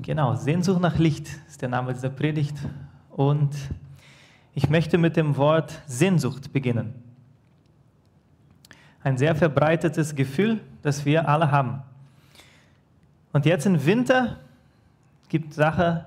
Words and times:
Genau, 0.00 0.34
Sehnsucht 0.34 0.80
nach 0.80 0.98
Licht 0.98 1.28
ist 1.48 1.62
der 1.62 1.68
Name 1.68 1.92
dieser 1.92 2.10
Predigt. 2.10 2.56
Und 3.10 3.54
ich 4.54 4.68
möchte 4.68 4.98
mit 4.98 5.16
dem 5.16 5.36
Wort 5.36 5.82
Sehnsucht 5.86 6.52
beginnen. 6.52 6.94
Ein 9.02 9.18
sehr 9.18 9.34
verbreitetes 9.34 10.14
Gefühl, 10.14 10.60
das 10.82 11.04
wir 11.04 11.28
alle 11.28 11.50
haben. 11.50 11.82
Und 13.32 13.46
jetzt 13.46 13.66
im 13.66 13.84
Winter 13.84 14.38
gibt 15.28 15.50
es 15.50 15.56
Sachen, 15.56 16.04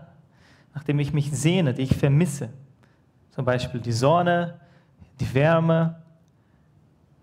nach 0.73 0.83
denen 0.83 0.99
ich 0.99 1.13
mich 1.13 1.31
sehne, 1.31 1.73
die 1.73 1.83
ich 1.83 1.95
vermisse. 1.95 2.49
Zum 3.31 3.45
Beispiel 3.45 3.81
die 3.81 3.91
Sonne, 3.91 4.59
die 5.19 5.33
Wärme, 5.33 6.01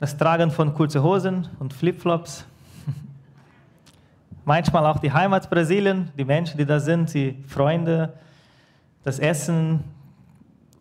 das 0.01 0.17
Tragen 0.17 0.51
von 0.51 0.75
kurzen 0.75 1.03
Hosen 1.03 1.49
und 1.59 1.73
Flipflops. 1.73 2.45
Manchmal 4.45 4.87
auch 4.87 4.99
die 4.99 5.13
Heimat 5.13 5.49
Brasilien, 5.49 6.11
die 6.19 6.25
Menschen, 6.25 6.59
die 6.59 6.67
da 6.67 6.81
sind, 6.81 7.15
die 7.15 7.43
Freunde, 7.47 8.13
das 9.05 9.19
Essen, 9.19 9.85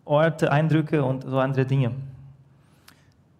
Orte, 0.04 0.50
Eindrücke 0.50 1.04
und 1.04 1.24
so 1.24 1.38
andere 1.38 1.64
Dinge. 1.64 1.92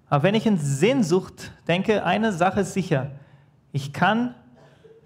Aber 0.09 0.23
wenn 0.25 0.35
ich 0.35 0.47
in 0.47 0.59
Sehnsucht 0.59 1.53
denke, 1.67 2.05
eine 2.05 2.33
Sache 2.33 2.61
ist 2.61 2.75
sicher, 2.75 3.11
ich 3.73 3.93
kann 3.93 4.35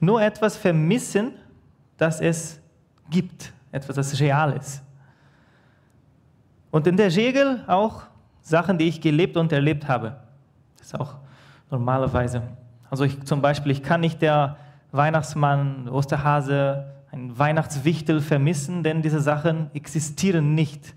nur 0.00 0.20
etwas 0.20 0.56
vermissen, 0.56 1.32
das 1.96 2.20
es 2.20 2.60
gibt, 3.08 3.52
etwas, 3.72 3.96
das 3.96 4.20
real 4.20 4.52
ist. 4.52 4.82
Und 6.70 6.86
in 6.86 6.96
der 6.96 7.14
Regel 7.14 7.64
auch 7.66 8.02
Sachen, 8.42 8.76
die 8.76 8.88
ich 8.88 9.00
gelebt 9.00 9.36
und 9.36 9.50
erlebt 9.52 9.88
habe. 9.88 10.16
Das 10.76 10.88
ist 10.88 11.00
auch 11.00 11.14
normalerweise. 11.70 12.42
Also 12.90 13.04
ich, 13.04 13.24
zum 13.24 13.40
Beispiel, 13.40 13.72
ich 13.72 13.82
kann 13.82 14.00
nicht 14.00 14.20
der 14.20 14.56
Weihnachtsmann, 14.96 15.88
Osterhase, 15.88 16.92
ein 17.12 17.38
Weihnachtswichtel 17.38 18.20
vermissen, 18.20 18.82
denn 18.82 19.02
diese 19.02 19.20
Sachen 19.20 19.70
existieren 19.74 20.54
nicht. 20.54 20.94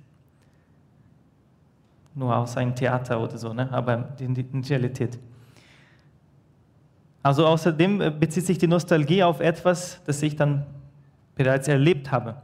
Nur 2.16 2.36
aus 2.36 2.58
einem 2.58 2.76
Theater 2.76 3.22
oder 3.22 3.38
so, 3.38 3.54
ne? 3.54 3.72
aber 3.72 4.10
in, 4.20 4.36
in 4.36 4.64
Realität. 4.64 5.20
Also 7.22 7.46
außerdem 7.46 8.20
bezieht 8.20 8.46
sich 8.46 8.58
die 8.58 8.68
Nostalgie 8.68 9.24
auf 9.24 9.40
etwas, 9.40 10.02
das 10.06 10.22
ich 10.22 10.36
dann 10.36 10.66
bereits 11.36 11.68
erlebt 11.68 12.12
habe. 12.12 12.42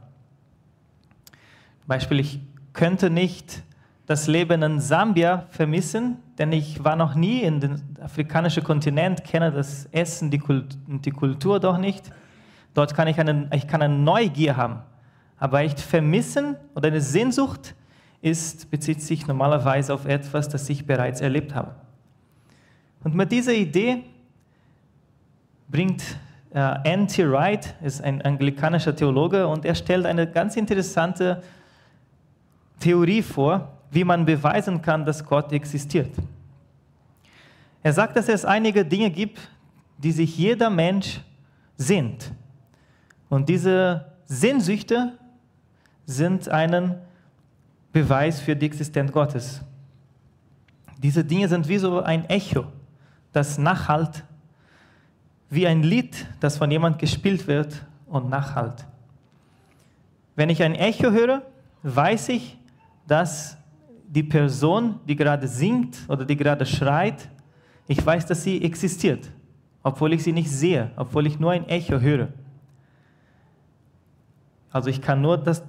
Beispiel, 1.86 2.20
ich 2.20 2.40
könnte 2.72 3.10
nicht 3.10 3.62
das 4.06 4.28
Leben 4.28 4.62
in 4.62 4.80
Sambia 4.80 5.46
vermissen, 5.50 6.18
denn 6.38 6.52
ich 6.52 6.82
war 6.84 6.94
noch 6.94 7.14
nie 7.16 7.40
in 7.40 7.60
den 7.60 7.82
afrikanischen 8.00 8.62
Kontinent, 8.62 9.24
kenne 9.24 9.50
das 9.50 9.86
Essen, 9.86 10.30
Kult 10.38 10.78
die 10.86 11.10
Kultur 11.10 11.58
doch 11.58 11.76
nicht. 11.76 12.12
Dort 12.72 12.94
kann 12.94 13.08
ich 13.08 13.18
eine, 13.18 13.48
ich 13.52 13.66
kann 13.66 13.82
eine 13.82 13.98
Neugier 13.98 14.56
haben. 14.56 14.80
Aber 15.38 15.60
echt 15.60 15.80
vermissen 15.80 16.56
oder 16.74 16.88
eine 16.88 17.00
Sehnsucht 17.00 17.74
ist, 18.22 18.70
bezieht 18.70 19.02
sich 19.02 19.26
normalerweise 19.26 19.92
auf 19.92 20.06
etwas, 20.06 20.48
das 20.48 20.68
ich 20.70 20.86
bereits 20.86 21.20
erlebt 21.20 21.54
habe. 21.54 21.74
Und 23.02 23.14
mit 23.14 23.32
dieser 23.32 23.52
Idee 23.52 24.04
bringt 25.68 26.02
äh, 26.54 26.74
N.T. 26.84 27.28
Wright, 27.30 27.74
ist 27.82 28.02
ein 28.02 28.22
anglikanischer 28.22 28.94
Theologe, 28.94 29.46
und 29.46 29.64
er 29.64 29.74
stellt 29.74 30.06
eine 30.06 30.30
ganz 30.30 30.56
interessante 30.56 31.42
Theorie 32.80 33.22
vor, 33.22 33.75
wie 33.90 34.04
man 34.04 34.24
beweisen 34.24 34.82
kann, 34.82 35.04
dass 35.04 35.24
Gott 35.24 35.52
existiert. 35.52 36.10
Er 37.82 37.92
sagt, 37.92 38.16
dass 38.16 38.28
es 38.28 38.44
einige 38.44 38.84
Dinge 38.84 39.10
gibt, 39.10 39.38
die 39.98 40.12
sich 40.12 40.36
jeder 40.36 40.70
Mensch 40.70 41.20
sehnt. 41.76 42.32
Und 43.28 43.48
diese 43.48 44.12
Sehnsüchte 44.24 45.12
sind 46.04 46.48
ein 46.48 46.96
Beweis 47.92 48.40
für 48.40 48.54
die 48.54 48.66
Existenz 48.66 49.10
Gottes. 49.12 49.62
Diese 50.98 51.24
Dinge 51.24 51.48
sind 51.48 51.68
wie 51.68 51.78
so 51.78 52.00
ein 52.00 52.24
Echo, 52.26 52.66
das 53.32 53.58
nachhalt, 53.58 54.24
wie 55.50 55.66
ein 55.66 55.82
Lied, 55.82 56.26
das 56.40 56.58
von 56.58 56.70
jemand 56.70 56.98
gespielt 56.98 57.46
wird 57.46 57.84
und 58.06 58.28
nachhalt. 58.28 58.84
Wenn 60.34 60.50
ich 60.50 60.62
ein 60.62 60.74
Echo 60.74 61.10
höre, 61.10 61.42
weiß 61.82 62.30
ich, 62.30 62.58
dass 63.06 63.56
die 64.08 64.22
Person, 64.22 65.00
die 65.06 65.16
gerade 65.16 65.48
singt 65.48 65.98
oder 66.08 66.24
die 66.24 66.36
gerade 66.36 66.64
schreit, 66.64 67.28
ich 67.88 68.04
weiß, 68.04 68.26
dass 68.26 68.42
sie 68.42 68.62
existiert, 68.62 69.30
obwohl 69.82 70.12
ich 70.12 70.22
sie 70.22 70.32
nicht 70.32 70.50
sehe, 70.50 70.90
obwohl 70.96 71.26
ich 71.26 71.38
nur 71.38 71.52
ein 71.52 71.68
Echo 71.68 72.00
höre. 72.00 72.28
Also 74.70 74.90
ich 74.90 75.00
kann 75.00 75.20
nur 75.20 75.38
das 75.38 75.62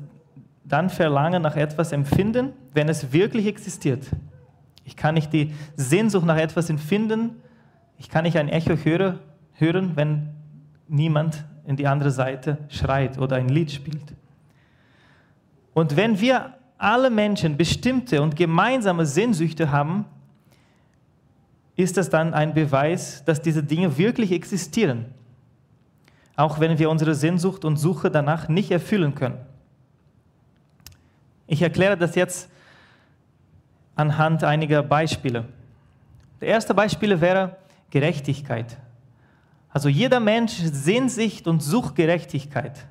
dann 0.65 0.89
verlangen 0.89 1.41
nach 1.41 1.55
etwas 1.55 1.91
empfinden, 1.91 2.51
wenn 2.73 2.89
es 2.89 3.13
wirklich 3.13 3.47
existiert. 3.47 4.05
Ich 4.83 4.95
kann 4.95 5.15
nicht 5.15 5.31
die 5.31 5.53
Sehnsucht 5.75 6.25
nach 6.25 6.37
etwas 6.37 6.69
empfinden, 6.69 7.41
ich 7.97 8.09
kann 8.09 8.23
nicht 8.23 8.37
ein 8.37 8.49
Echo 8.49 8.75
hören, 8.75 9.19
hören 9.53 9.91
wenn 9.95 10.29
niemand 10.87 11.45
in 11.65 11.75
die 11.75 11.87
andere 11.87 12.11
Seite 12.11 12.57
schreit 12.69 13.17
oder 13.17 13.35
ein 13.37 13.49
Lied 13.49 13.71
spielt. 13.71 14.13
Und 15.73 15.95
wenn 15.95 16.19
wir 16.19 16.56
alle 16.77 17.09
Menschen 17.09 17.57
bestimmte 17.57 18.21
und 18.21 18.35
gemeinsame 18.35 19.05
Sehnsüchte 19.05 19.71
haben, 19.71 20.05
ist 21.75 21.97
das 21.97 22.09
dann 22.09 22.33
ein 22.33 22.53
Beweis, 22.53 23.23
dass 23.25 23.41
diese 23.41 23.63
Dinge 23.63 23.97
wirklich 23.97 24.31
existieren, 24.31 25.05
auch 26.35 26.59
wenn 26.59 26.77
wir 26.79 26.89
unsere 26.89 27.15
Sehnsucht 27.15 27.65
und 27.65 27.77
Suche 27.77 28.09
danach 28.09 28.47
nicht 28.47 28.71
erfüllen 28.71 29.15
können. 29.15 29.37
Ich 31.45 31.61
erkläre 31.61 31.97
das 31.97 32.15
jetzt 32.15 32.49
anhand 33.95 34.43
einiger 34.43 34.83
Beispiele. 34.83 35.45
Das 36.39 36.49
erste 36.49 36.73
Beispiel 36.73 37.19
wäre 37.21 37.57
Gerechtigkeit. 37.89 38.77
Also 39.69 39.89
jeder 39.89 40.19
Mensch 40.19 40.53
sehnt 40.53 41.11
sich 41.11 41.45
und 41.45 41.61
sucht 41.61 41.95
Gerechtigkeit. 41.95 42.85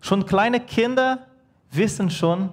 Schon 0.00 0.26
kleine 0.26 0.60
Kinder 0.60 1.26
wissen 1.72 2.10
schon 2.10 2.50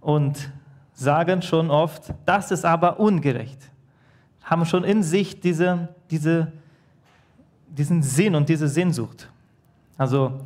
und 0.00 0.50
sagen 0.92 1.42
schon 1.42 1.70
oft, 1.70 2.12
das 2.24 2.50
ist 2.50 2.64
aber 2.64 3.00
ungerecht. 3.00 3.58
Haben 4.42 4.64
schon 4.64 4.84
in 4.84 5.02
sich 5.02 5.40
diese, 5.40 5.88
diese, 6.10 6.52
diesen 7.68 8.02
Sinn 8.02 8.34
und 8.34 8.48
diese 8.48 8.68
Sehnsucht. 8.68 9.28
Also 9.96 10.40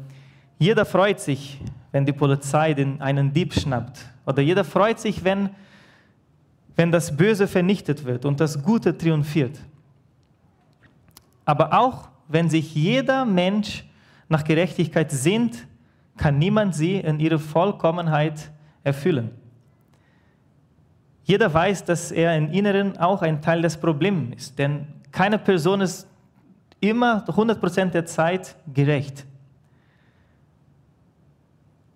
jeder 0.59 0.84
freut 0.84 1.21
sich, 1.21 1.60
wenn 1.93 2.05
die 2.05 2.12
Polizei 2.12 2.75
den, 2.75 3.00
einen 3.00 3.32
Dieb 3.32 3.55
schnappt. 3.55 4.05
Oder 4.26 4.43
jeder 4.43 4.65
freut 4.65 4.99
sich, 4.99 5.22
wenn, 5.22 5.50
wenn 6.76 6.91
das 6.91 7.16
Böse 7.16 7.47
vernichtet 7.47 8.05
wird 8.05 8.25
und 8.25 8.41
das 8.41 8.62
Gute 8.62 8.97
triumphiert. 8.97 9.59
Aber 11.44 11.78
auch 11.78 12.09
wenn 12.28 12.49
sich 12.49 12.75
jeder 12.75 13.25
Mensch 13.25 13.84
nach 14.28 14.44
Gerechtigkeit 14.44 15.11
sehnt, 15.11 15.66
kann 16.17 16.39
niemand 16.39 16.75
sie 16.75 16.97
in 16.97 17.21
ihrer 17.21 17.39
Vollkommenheit 17.39 18.51
erfüllen. 18.83 19.31
Jeder 21.25 21.53
weiß, 21.53 21.85
dass 21.85 22.13
er 22.13 22.37
im 22.37 22.51
Inneren 22.51 22.99
auch 22.99 23.23
ein 23.23 23.41
Teil 23.41 23.63
des 23.63 23.79
Problems 23.79 24.37
ist, 24.37 24.59
denn 24.59 24.87
keine 25.11 25.39
Person 25.39 25.81
ist 25.81 26.07
immer 26.81 27.25
100% 27.27 27.87
der 27.91 28.05
Zeit 28.05 28.57
gerecht. 28.73 29.25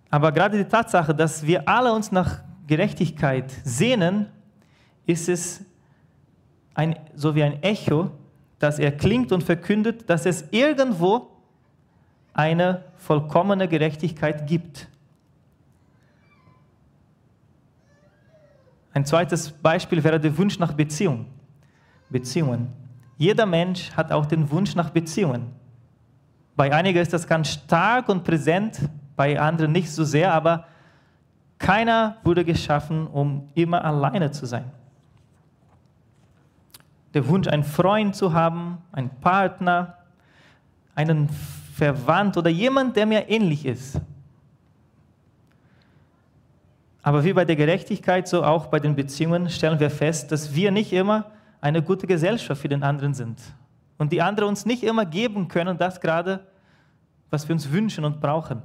Aber 0.09 0.31
gerade 0.31 0.57
die 0.57 0.67
Tatsache, 0.67 1.13
dass 1.13 1.45
wir 1.45 1.67
alle 1.69 1.93
uns 1.93 2.11
nach 2.11 2.39
Gerechtigkeit 2.65 3.51
sehnen, 3.63 4.27
ist 5.05 5.29
es 5.29 5.63
ein, 6.73 6.95
so 7.13 7.35
wie 7.35 7.43
ein 7.43 7.61
Echo, 7.61 8.11
das 8.57 8.79
erklingt 8.79 9.31
und 9.31 9.43
verkündet, 9.43 10.09
dass 10.09 10.25
es 10.25 10.45
irgendwo 10.51 11.38
eine 12.33 12.83
vollkommene 12.97 13.67
Gerechtigkeit 13.67 14.47
gibt. 14.47 14.87
Ein 18.93 19.05
zweites 19.05 19.51
Beispiel 19.51 20.03
wäre 20.03 20.19
der 20.19 20.37
Wunsch 20.37 20.59
nach 20.59 20.73
Beziehung. 20.73 21.25
Beziehungen. 22.09 22.73
Jeder 23.17 23.45
Mensch 23.45 23.91
hat 23.91 24.11
auch 24.11 24.25
den 24.25 24.49
Wunsch 24.49 24.75
nach 24.75 24.89
Beziehungen. 24.89 25.53
Bei 26.55 26.73
einigen 26.73 26.99
ist 26.99 27.13
das 27.13 27.27
ganz 27.27 27.49
stark 27.49 28.09
und 28.09 28.23
präsent, 28.23 28.79
bei 29.15 29.39
anderen 29.39 29.71
nicht 29.71 29.91
so 29.91 30.03
sehr, 30.03 30.33
aber 30.33 30.65
keiner 31.57 32.17
wurde 32.23 32.45
geschaffen, 32.45 33.05
um 33.07 33.49
immer 33.53 33.83
alleine 33.83 34.31
zu 34.31 34.45
sein. 34.45 34.71
Der 37.13 37.27
Wunsch, 37.27 37.47
einen 37.47 37.63
Freund 37.63 38.15
zu 38.15 38.33
haben, 38.33 38.77
einen 38.91 39.09
Partner, 39.21 39.97
einen 40.95 41.29
verwandt 41.79 42.35
oder 42.35 42.49
jemand, 42.49 42.95
der 42.97 43.05
mir 43.05 43.29
ähnlich 43.29 43.65
ist. 43.65 43.99
Aber 47.01 47.23
wie 47.23 47.31
bei 47.31 47.45
der 47.45 47.55
Gerechtigkeit, 47.55 48.27
so 48.27 48.43
auch 48.43 48.67
bei 48.67 48.79
den 48.79 48.95
Beziehungen 48.95 49.49
stellen 49.49 49.79
wir 49.79 49.89
fest, 49.89 50.31
dass 50.31 50.53
wir 50.53 50.71
nicht 50.71 50.91
immer 50.91 51.31
eine 51.61 51.81
gute 51.81 52.05
Gesellschaft 52.05 52.61
für 52.61 52.67
den 52.67 52.83
anderen 52.83 53.13
sind. 53.13 53.39
Und 53.97 54.11
die 54.11 54.21
anderen 54.21 54.49
uns 54.49 54.65
nicht 54.65 54.83
immer 54.83 55.05
geben 55.05 55.47
können, 55.47 55.77
das 55.77 56.01
gerade, 56.01 56.45
was 57.29 57.47
wir 57.47 57.53
uns 57.53 57.71
wünschen 57.71 58.03
und 58.03 58.19
brauchen. 58.19 58.61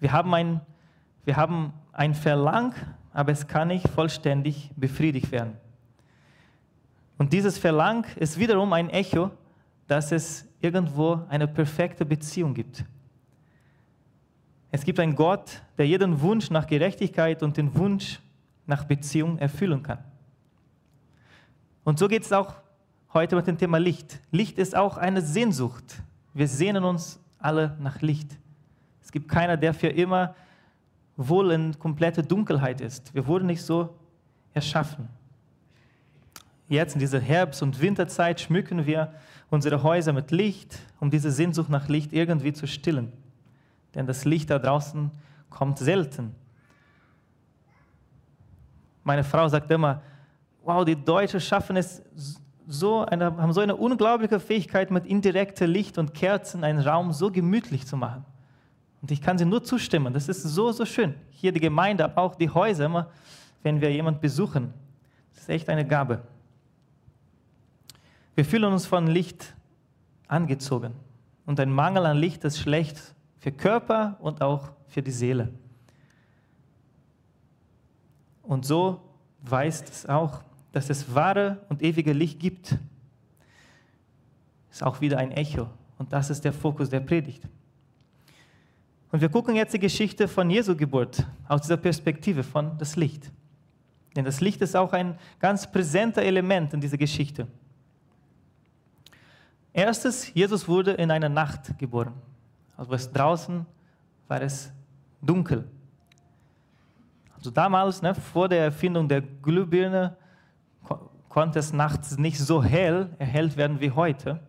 Wir 0.00 0.12
haben 0.12 0.34
ein, 0.34 0.60
wir 1.24 1.36
haben 1.36 1.72
ein 1.92 2.14
Verlang, 2.14 2.74
aber 3.14 3.32
es 3.32 3.46
kann 3.46 3.68
nicht 3.68 3.88
vollständig 3.88 4.70
befriedigt 4.76 5.32
werden. 5.32 5.56
Und 7.16 7.32
dieses 7.32 7.56
Verlang 7.56 8.04
ist 8.16 8.38
wiederum 8.38 8.72
ein 8.74 8.90
Echo, 8.90 9.30
dass 9.86 10.12
es 10.12 10.46
irgendwo 10.62 11.20
eine 11.28 11.48
perfekte 11.48 12.06
Beziehung 12.06 12.54
gibt. 12.54 12.84
Es 14.70 14.84
gibt 14.84 14.98
einen 15.00 15.14
Gott, 15.14 15.60
der 15.76 15.86
jeden 15.86 16.20
Wunsch 16.22 16.50
nach 16.50 16.66
Gerechtigkeit 16.66 17.42
und 17.42 17.56
den 17.56 17.74
Wunsch 17.74 18.20
nach 18.66 18.84
Beziehung 18.84 19.38
erfüllen 19.38 19.82
kann. 19.82 19.98
Und 21.84 21.98
so 21.98 22.08
geht 22.08 22.22
es 22.22 22.32
auch 22.32 22.54
heute 23.12 23.36
mit 23.36 23.46
dem 23.46 23.58
Thema 23.58 23.78
Licht. 23.78 24.20
Licht 24.30 24.56
ist 24.58 24.74
auch 24.74 24.96
eine 24.96 25.20
Sehnsucht. 25.20 26.02
Wir 26.32 26.48
sehnen 26.48 26.84
uns 26.84 27.20
alle 27.38 27.76
nach 27.80 28.00
Licht. 28.00 28.38
Es 29.02 29.10
gibt 29.10 29.28
keiner, 29.28 29.56
der 29.56 29.74
für 29.74 29.88
immer 29.88 30.34
wohl 31.16 31.50
in 31.50 31.78
komplette 31.78 32.22
Dunkelheit 32.22 32.80
ist. 32.80 33.14
Wir 33.14 33.26
wurden 33.26 33.46
nicht 33.46 33.62
so 33.62 33.94
erschaffen. 34.54 35.08
Jetzt 36.68 36.94
in 36.94 37.00
dieser 37.00 37.20
Herbst- 37.20 37.62
und 37.62 37.80
Winterzeit 37.80 38.40
schmücken 38.40 38.86
wir 38.86 39.12
unsere 39.50 39.82
Häuser 39.82 40.12
mit 40.12 40.30
Licht, 40.30 40.78
um 41.00 41.10
diese 41.10 41.30
Sehnsucht 41.30 41.68
nach 41.68 41.88
Licht 41.88 42.12
irgendwie 42.12 42.52
zu 42.52 42.66
stillen. 42.66 43.12
Denn 43.94 44.06
das 44.06 44.24
Licht 44.24 44.50
da 44.50 44.58
draußen 44.58 45.10
kommt 45.50 45.78
selten. 45.78 46.34
Meine 49.04 49.24
Frau 49.24 49.48
sagt 49.48 49.70
immer, 49.70 50.00
wow, 50.62 50.84
die 50.84 50.96
Deutschen 50.96 51.40
schaffen 51.40 51.76
es 51.76 52.02
so 52.66 53.04
eine, 53.04 53.24
haben 53.36 53.52
so 53.52 53.60
eine 53.60 53.76
unglaubliche 53.76 54.40
Fähigkeit, 54.40 54.90
mit 54.90 55.06
indirektem 55.06 55.68
Licht 55.68 55.98
und 55.98 56.14
Kerzen 56.14 56.64
einen 56.64 56.78
Raum 56.78 57.12
so 57.12 57.30
gemütlich 57.30 57.86
zu 57.86 57.96
machen. 57.96 58.24
Und 59.02 59.10
ich 59.10 59.20
kann 59.20 59.36
sie 59.36 59.44
nur 59.44 59.64
zustimmen. 59.64 60.14
Das 60.14 60.28
ist 60.28 60.42
so, 60.42 60.70
so 60.70 60.86
schön. 60.86 61.14
Hier 61.30 61.52
die 61.52 61.60
Gemeinde, 61.60 62.04
aber 62.04 62.22
auch 62.22 62.34
die 62.36 62.48
Häuser, 62.48 62.86
immer, 62.86 63.10
wenn 63.62 63.80
wir 63.80 63.92
jemanden 63.92 64.20
besuchen. 64.20 64.72
Das 65.34 65.42
ist 65.42 65.48
echt 65.48 65.68
eine 65.68 65.84
Gabe. 65.84 66.22
Wir 68.34 68.44
fühlen 68.44 68.72
uns 68.72 68.86
von 68.86 69.06
Licht 69.06 69.54
angezogen. 70.28 70.94
Und 71.44 71.60
ein 71.60 71.70
Mangel 71.70 72.06
an 72.06 72.16
Licht 72.16 72.44
ist 72.44 72.58
schlecht 72.58 73.14
für 73.38 73.52
Körper 73.52 74.16
und 74.20 74.40
auch 74.40 74.70
für 74.86 75.02
die 75.02 75.10
Seele. 75.10 75.52
Und 78.42 78.64
so 78.64 79.00
weist 79.42 79.88
es 79.88 80.06
auch 80.06 80.42
dass 80.72 80.88
es 80.88 81.14
wahre 81.14 81.58
und 81.68 81.82
ewige 81.82 82.12
Licht 82.12 82.40
gibt, 82.40 82.76
ist 84.70 84.82
auch 84.82 85.00
wieder 85.00 85.18
ein 85.18 85.30
Echo. 85.30 85.68
Und 85.98 86.12
das 86.12 86.30
ist 86.30 86.44
der 86.44 86.52
Fokus 86.52 86.88
der 86.88 87.00
Predigt. 87.00 87.46
Und 89.12 89.20
wir 89.20 89.28
gucken 89.28 89.54
jetzt 89.54 89.74
die 89.74 89.78
Geschichte 89.78 90.26
von 90.26 90.48
Jesu 90.48 90.74
Geburt 90.74 91.26
aus 91.46 91.60
dieser 91.60 91.76
Perspektive 91.76 92.42
von 92.42 92.78
das 92.78 92.96
Licht. 92.96 93.30
Denn 94.16 94.24
das 94.24 94.40
Licht 94.40 94.62
ist 94.62 94.74
auch 94.74 94.94
ein 94.94 95.18
ganz 95.38 95.70
präsenter 95.70 96.22
Element 96.22 96.72
in 96.72 96.80
dieser 96.80 96.96
Geschichte. 96.96 97.46
Erstes, 99.72 100.32
Jesus 100.34 100.68
wurde 100.68 100.92
in 100.92 101.10
einer 101.10 101.28
Nacht 101.28 101.78
geboren. 101.78 102.12
Also 102.76 102.92
es 102.92 103.10
draußen 103.10 103.64
war 104.28 104.40
es 104.42 104.72
dunkel. 105.20 105.68
Also 107.36 107.50
damals, 107.50 108.02
ne, 108.02 108.14
vor 108.14 108.48
der 108.48 108.64
Erfindung 108.64 109.08
der 109.08 109.22
Glühbirne, 109.22 110.16
konnte 111.28 111.58
es 111.58 111.72
nachts 111.72 112.18
nicht 112.18 112.38
so 112.38 112.62
hell 112.62 113.08
erhellt 113.18 113.56
werden 113.56 113.80
wie 113.80 113.90
heute. 113.90 114.40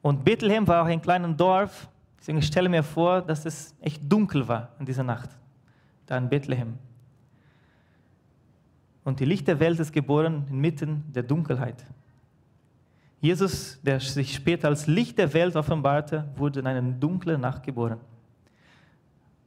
Und 0.00 0.24
Bethlehem 0.24 0.66
war 0.66 0.82
auch 0.82 0.86
ein 0.86 1.02
kleines 1.02 1.36
Dorf. 1.36 1.88
Deswegen 2.18 2.40
stelle 2.40 2.70
mir 2.70 2.82
vor, 2.82 3.20
dass 3.20 3.44
es 3.44 3.74
echt 3.82 4.10
dunkel 4.10 4.48
war 4.48 4.70
in 4.78 4.86
dieser 4.86 5.02
Nacht, 5.02 5.28
da 6.06 6.16
in 6.16 6.30
Bethlehem. 6.30 6.78
Und 9.04 9.20
die 9.20 9.26
Licht 9.26 9.46
der 9.46 9.60
Welt 9.60 9.78
ist 9.78 9.92
geboren 9.92 10.46
inmitten 10.48 11.04
der 11.12 11.22
Dunkelheit. 11.22 11.84
Jesus, 13.24 13.80
der 13.80 14.00
sich 14.00 14.34
später 14.34 14.68
als 14.68 14.86
Licht 14.86 15.16
der 15.16 15.32
Welt 15.32 15.56
offenbarte, 15.56 16.28
wurde 16.36 16.60
in 16.60 16.66
einer 16.66 16.82
dunklen 16.82 17.40
Nacht 17.40 17.62
geboren. 17.62 17.98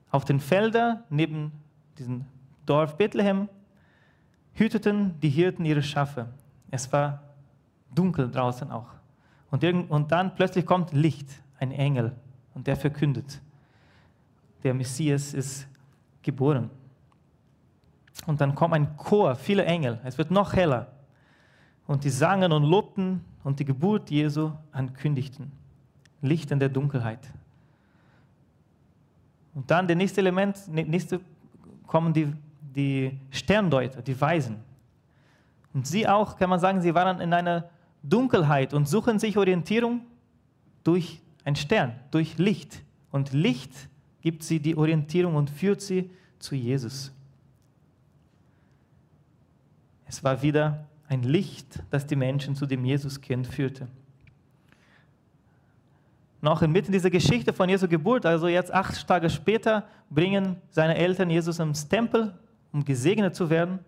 Auf 0.10 0.26
den 0.26 0.40
Feldern 0.40 1.04
neben 1.12 1.52
diesem 2.00 2.26
Dorf 2.66 2.98
Bethlehem 2.98 3.48
hüteten 4.54 5.20
die 5.20 5.30
Hirten 5.30 5.64
ihre 5.64 5.84
Schafe. 5.84 6.26
Es 6.72 6.92
war 6.92 7.22
dunkel 7.94 8.32
draußen 8.32 8.72
auch. 8.72 8.88
Und, 9.52 9.64
und 9.64 10.12
dann 10.12 10.34
plötzlich 10.34 10.66
kommt 10.66 10.92
Licht, 10.94 11.30
ein 11.60 11.72
Engel, 11.72 12.16
und 12.56 12.66
der 12.66 12.78
verkündet, 12.78 13.40
der 14.64 14.74
Messias 14.74 15.36
ist 15.36 15.68
geboren. 16.24 16.72
Und 18.26 18.42
dann 18.42 18.56
kommt 18.56 18.74
ein 18.74 18.98
Chor, 18.98 19.36
viele 19.36 19.66
Engel, 19.66 20.00
es 20.04 20.18
wird 20.18 20.32
noch 20.32 20.54
heller. 20.54 20.97
Und 21.88 22.04
die 22.04 22.10
sangen 22.10 22.52
und 22.52 22.64
lobten 22.64 23.24
und 23.44 23.60
die 23.60 23.66
Geburt 23.66 24.12
Jesu 24.12 24.52
ankündigten. 24.72 25.52
Licht 26.22 26.52
in 26.52 26.60
der 26.60 26.70
Dunkelheit. 26.70 27.20
Und 29.56 29.72
dann 29.72 29.88
der 29.88 29.96
nächste 29.96 30.22
Element, 30.22 30.68
nächste 30.68 31.22
kommen 31.88 32.14
die 32.14 32.32
die 32.78 33.20
Sterndeuter, 33.32 34.04
die 34.04 34.22
Weisen. 34.22 34.58
Und 35.74 35.88
sie 35.88 36.08
auch, 36.08 36.38
kann 36.38 36.50
man 36.50 36.60
sagen, 36.60 36.80
sie 36.80 36.94
waren 36.94 37.20
in 37.20 37.34
einer 37.34 37.70
Dunkelheit 38.04 38.72
und 38.74 38.88
suchen 38.88 39.18
sich 39.18 39.36
Orientierung 39.36 40.02
durch 40.84 41.20
ein 41.44 41.56
Stern, 41.56 41.94
durch 42.12 42.38
Licht. 42.38 42.84
Und 43.12 43.34
Licht 43.34 43.72
gibt 44.22 44.44
sie 44.44 44.60
die 44.60 44.78
Orientierung 44.78 45.36
und 45.36 45.50
führt 45.50 45.82
sie 45.82 46.12
zu 46.38 46.54
Jesus. 46.54 47.12
Es 50.06 50.24
war 50.24 50.42
wieder 50.44 50.86
ein 51.08 51.24
Licht, 51.24 51.84
das 51.90 52.06
die 52.06 52.16
Menschen 52.16 52.56
zu 52.56 52.66
dem 52.66 52.84
Jesuskind 52.86 53.48
führte. 53.48 53.88
Noch 56.42 56.62
inmitten 56.62 56.92
dieser 56.92 57.10
Geschichte 57.10 57.54
von 57.54 57.68
Jesu 57.68 57.88
Geburt, 57.88 58.26
also 58.26 58.48
jetzt 58.48 58.74
acht 58.74 59.08
Tage 59.08 59.30
später, 59.30 59.88
bringen 60.10 60.58
seine 60.70 60.96
Eltern 60.96 61.30
Jesus 61.30 61.60
ins 61.60 61.88
Tempel 61.88 62.34
um 62.72 62.86
gesegnet 62.86 63.36
zu 63.36 63.50
werden. 63.50 63.80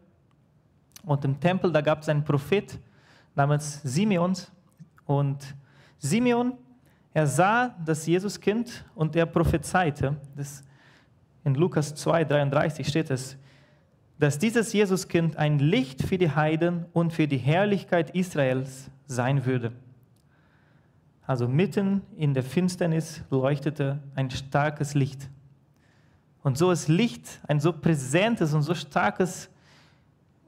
Und 1.05 1.23
im 1.25 1.39
Tempel, 1.39 1.71
da 1.71 1.81
gab 1.81 2.01
es 2.01 2.09
einen 2.09 2.23
Prophet 2.23 2.77
namens 3.35 3.81
Simeon. 3.83 4.33
Und 5.05 5.55
Simeon, 5.97 6.53
er 7.13 7.27
sah 7.27 7.75
das 7.85 8.05
Jesuskind 8.05 8.85
und 8.95 9.15
er 9.15 9.25
prophezeite, 9.25 10.17
das 10.35 10.63
in 11.43 11.55
Lukas 11.55 11.95
2, 11.95 12.25
33 12.25 12.87
steht 12.87 13.09
es, 13.09 13.37
dass 14.19 14.37
dieses 14.37 14.73
Jesuskind 14.73 15.37
ein 15.37 15.59
Licht 15.59 16.03
für 16.03 16.17
die 16.17 16.29
Heiden 16.29 16.85
und 16.91 17.13
für 17.13 17.27
die 17.27 17.37
Herrlichkeit 17.37 18.11
Israels 18.11 18.91
sein 19.07 19.45
würde. 19.45 19.71
Also 21.25 21.47
mitten 21.47 22.01
in 22.17 22.33
der 22.33 22.43
Finsternis 22.43 23.23
leuchtete 23.29 23.99
ein 24.15 24.29
starkes 24.29 24.93
Licht. 24.93 25.29
Und 26.43 26.57
so 26.57 26.71
ist 26.71 26.89
Licht 26.89 27.39
ein 27.47 27.59
so 27.59 27.71
präsentes 27.71 28.53
und 28.53 28.63
so 28.63 28.73
starkes 28.73 29.49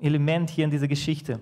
Element 0.02 0.50
hier 0.50 0.66
in 0.66 0.72
dieser 0.72 0.88
Geschichte. 0.88 1.40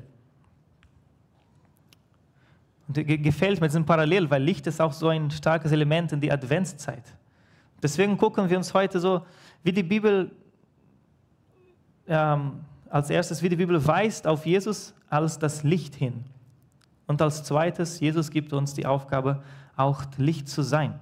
Und 2.88 2.96
gefällt 2.96 3.62
mir, 3.62 3.70
sind 3.70 3.86
parallel, 3.86 4.30
weil 4.30 4.44
Licht 4.44 4.68
ist 4.68 4.82
auch 4.82 4.94
so 4.94 5.08
ein 5.08 5.32
starkes 5.32 5.72
Element 5.72 6.12
in 6.12 6.20
die 6.20 6.32
Adventszeit. 6.32 7.04
Deswegen 7.82 8.18
gucken 8.18 8.50
wir 8.50 8.58
uns 8.58 8.74
heute 8.74 9.00
so, 9.00 9.26
wie 9.64 9.72
die 9.72 9.84
Bibel, 9.84 10.32
ähm, 12.10 12.66
als 12.90 13.10
erstes, 13.10 13.42
wie 13.42 13.50
die 13.50 13.56
Bibel 13.56 13.86
weist 13.86 14.28
auf 14.28 14.46
Jesus 14.46 14.94
als 15.10 15.40
das 15.40 15.64
Licht 15.64 15.96
hin. 15.96 16.26
Und 17.08 17.22
als 17.22 17.44
zweites, 17.44 18.00
Jesus 18.00 18.30
gibt 18.30 18.52
uns 18.54 18.74
die 18.74 18.86
Aufgabe, 18.86 19.42
auch 19.76 20.04
Licht 20.18 20.50
zu 20.50 20.62
sein. 20.62 21.00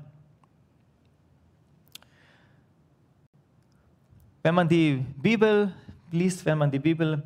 Wenn 4.44 4.56
man 4.56 4.70
die 4.70 5.06
Bibel 5.18 5.74
liest, 6.12 6.46
wenn 6.46 6.58
man 6.58 6.72
die 6.72 6.80
Bibel 6.80 7.24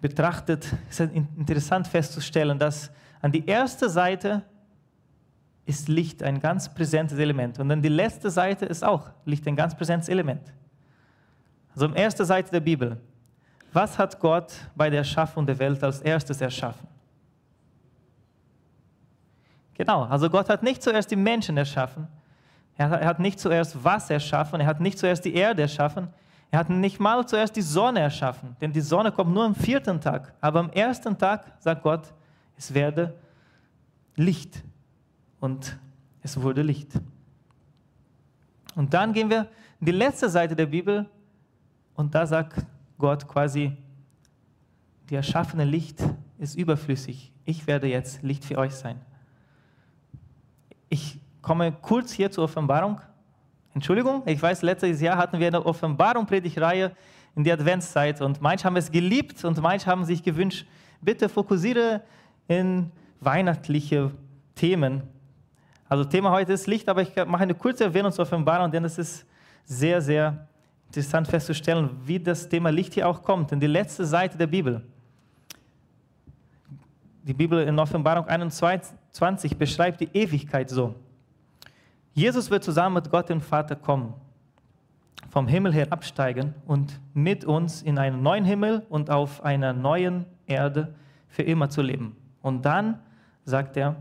betrachtet, 0.00 0.64
ist 0.90 1.00
es 1.00 1.10
interessant 1.10 1.86
festzustellen, 1.86 2.58
dass 2.58 2.90
an 3.20 3.30
die 3.30 3.46
erste 3.46 3.88
Seite 3.88 4.42
ist 5.64 5.88
Licht 5.88 6.22
ein 6.22 6.40
ganz 6.40 6.74
präsentes 6.74 7.18
Element 7.18 7.60
und 7.60 7.68
dann 7.68 7.82
die 7.82 7.88
letzte 7.88 8.30
Seite 8.30 8.66
ist 8.66 8.82
auch 8.82 9.10
Licht 9.24 9.46
ein 9.46 9.54
ganz 9.54 9.76
präsentes 9.76 10.08
Element. 10.08 10.52
Also 11.74 11.88
die 11.88 11.96
erste 11.96 12.24
Seite 12.24 12.50
der 12.50 12.60
Bibel. 12.60 13.00
Was 13.72 13.98
hat 13.98 14.18
Gott 14.20 14.52
bei 14.74 14.90
der 14.90 14.98
Erschaffung 14.98 15.46
der 15.46 15.58
Welt 15.58 15.82
als 15.82 16.00
erstes 16.00 16.40
erschaffen? 16.40 16.86
Genau, 19.74 20.04
also 20.04 20.28
Gott 20.28 20.48
hat 20.48 20.62
nicht 20.62 20.82
zuerst 20.82 21.10
die 21.10 21.16
Menschen 21.16 21.56
erschaffen, 21.56 22.06
er 22.76 22.90
hat 22.90 23.18
nicht 23.18 23.40
zuerst 23.40 23.82
Wasser 23.82 24.14
erschaffen, 24.14 24.60
er 24.60 24.66
hat 24.66 24.80
nicht 24.80 24.98
zuerst 24.98 25.24
die 25.24 25.34
Erde 25.34 25.62
erschaffen, 25.62 26.08
er 26.50 26.58
hat 26.58 26.68
nicht 26.68 27.00
mal 27.00 27.26
zuerst 27.26 27.56
die 27.56 27.62
Sonne 27.62 28.00
erschaffen, 28.00 28.56
denn 28.60 28.72
die 28.72 28.80
Sonne 28.82 29.10
kommt 29.10 29.32
nur 29.32 29.44
am 29.44 29.54
vierten 29.54 30.00
Tag. 30.00 30.34
Aber 30.40 30.60
am 30.60 30.70
ersten 30.70 31.16
Tag 31.16 31.46
sagt 31.58 31.82
Gott, 31.82 32.12
es 32.58 32.74
werde 32.74 33.14
Licht. 34.16 34.62
Und 35.40 35.76
es 36.22 36.40
wurde 36.40 36.62
Licht. 36.62 36.92
Und 38.74 38.92
dann 38.92 39.12
gehen 39.12 39.30
wir 39.30 39.48
in 39.80 39.86
die 39.86 39.92
letzte 39.92 40.28
Seite 40.28 40.54
der 40.54 40.66
Bibel 40.66 41.06
und 41.94 42.14
da 42.14 42.26
sagt 42.26 42.64
Gott 42.98 43.26
quasi, 43.28 43.76
die 45.10 45.14
erschaffene 45.14 45.64
Licht 45.64 46.02
ist 46.38 46.56
überflüssig. 46.56 47.32
Ich 47.44 47.66
werde 47.66 47.86
jetzt 47.86 48.22
Licht 48.22 48.44
für 48.44 48.58
euch 48.58 48.74
sein. 48.74 49.00
Ich 50.88 51.18
komme 51.40 51.72
kurz 51.72 52.12
hier 52.12 52.30
zur 52.30 52.44
Offenbarung. 52.44 53.00
Entschuldigung, 53.74 54.22
ich 54.26 54.40
weiß, 54.40 54.62
letztes 54.62 55.00
Jahr 55.00 55.16
hatten 55.16 55.38
wir 55.38 55.46
eine 55.46 55.64
Offenbarung-Predigreihe 55.64 56.92
in 57.34 57.44
der 57.44 57.54
Adventszeit 57.54 58.20
und 58.20 58.40
manche 58.40 58.64
haben 58.64 58.76
es 58.76 58.90
geliebt 58.90 59.44
und 59.44 59.60
manche 59.60 59.86
haben 59.86 60.04
sich 60.04 60.22
gewünscht, 60.22 60.66
bitte 61.00 61.28
fokussiere 61.28 62.02
in 62.46 62.90
weihnachtliche 63.20 64.10
Themen. 64.54 65.02
Also 65.88 66.04
Thema 66.04 66.30
heute 66.30 66.52
ist 66.52 66.66
Licht, 66.66 66.88
aber 66.88 67.02
ich 67.02 67.14
mache 67.26 67.42
eine 67.42 67.54
kurze 67.54 67.84
Erwähnung 67.84 68.12
zur 68.12 68.24
Offenbarung, 68.24 68.70
denn 68.70 68.84
es 68.84 68.98
ist 68.98 69.26
sehr, 69.64 70.00
sehr 70.00 70.48
interessant 70.92 71.26
festzustellen, 71.26 71.88
wie 72.04 72.20
das 72.20 72.46
Thema 72.46 72.68
Licht 72.68 72.92
hier 72.92 73.08
auch 73.08 73.22
kommt, 73.22 73.50
in 73.50 73.58
die 73.58 73.66
letzte 73.66 74.04
Seite 74.04 74.36
der 74.36 74.46
Bibel. 74.46 74.82
Die 77.22 77.32
Bibel 77.32 77.66
in 77.66 77.78
Offenbarung 77.78 78.26
21 78.26 79.56
beschreibt 79.56 80.02
die 80.02 80.10
Ewigkeit 80.12 80.68
so. 80.68 80.94
Jesus 82.12 82.50
wird 82.50 82.62
zusammen 82.62 82.96
mit 82.96 83.10
Gott 83.10 83.30
dem 83.30 83.40
Vater 83.40 83.74
kommen, 83.74 84.12
vom 85.30 85.48
Himmel 85.48 85.72
herabsteigen 85.72 86.52
und 86.66 87.00
mit 87.14 87.46
uns 87.46 87.80
in 87.80 87.96
einen 87.96 88.22
neuen 88.22 88.44
Himmel 88.44 88.84
und 88.90 89.08
auf 89.08 89.42
einer 89.42 89.72
neuen 89.72 90.26
Erde 90.46 90.94
für 91.26 91.42
immer 91.42 91.70
zu 91.70 91.80
leben. 91.80 92.14
Und 92.42 92.66
dann 92.66 92.98
sagt 93.46 93.78
er, 93.78 93.96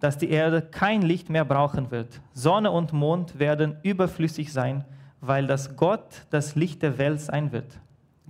dass 0.00 0.18
die 0.18 0.28
Erde 0.28 0.60
kein 0.60 1.00
Licht 1.00 1.30
mehr 1.30 1.46
brauchen 1.46 1.90
wird. 1.90 2.20
Sonne 2.34 2.70
und 2.70 2.92
Mond 2.92 3.38
werden 3.38 3.78
überflüssig 3.82 4.52
sein, 4.52 4.84
weil 5.26 5.46
das 5.46 5.76
Gott 5.76 6.26
das 6.30 6.54
Licht 6.54 6.82
der 6.82 6.98
Welt 6.98 7.20
sein 7.20 7.52
wird. 7.52 7.78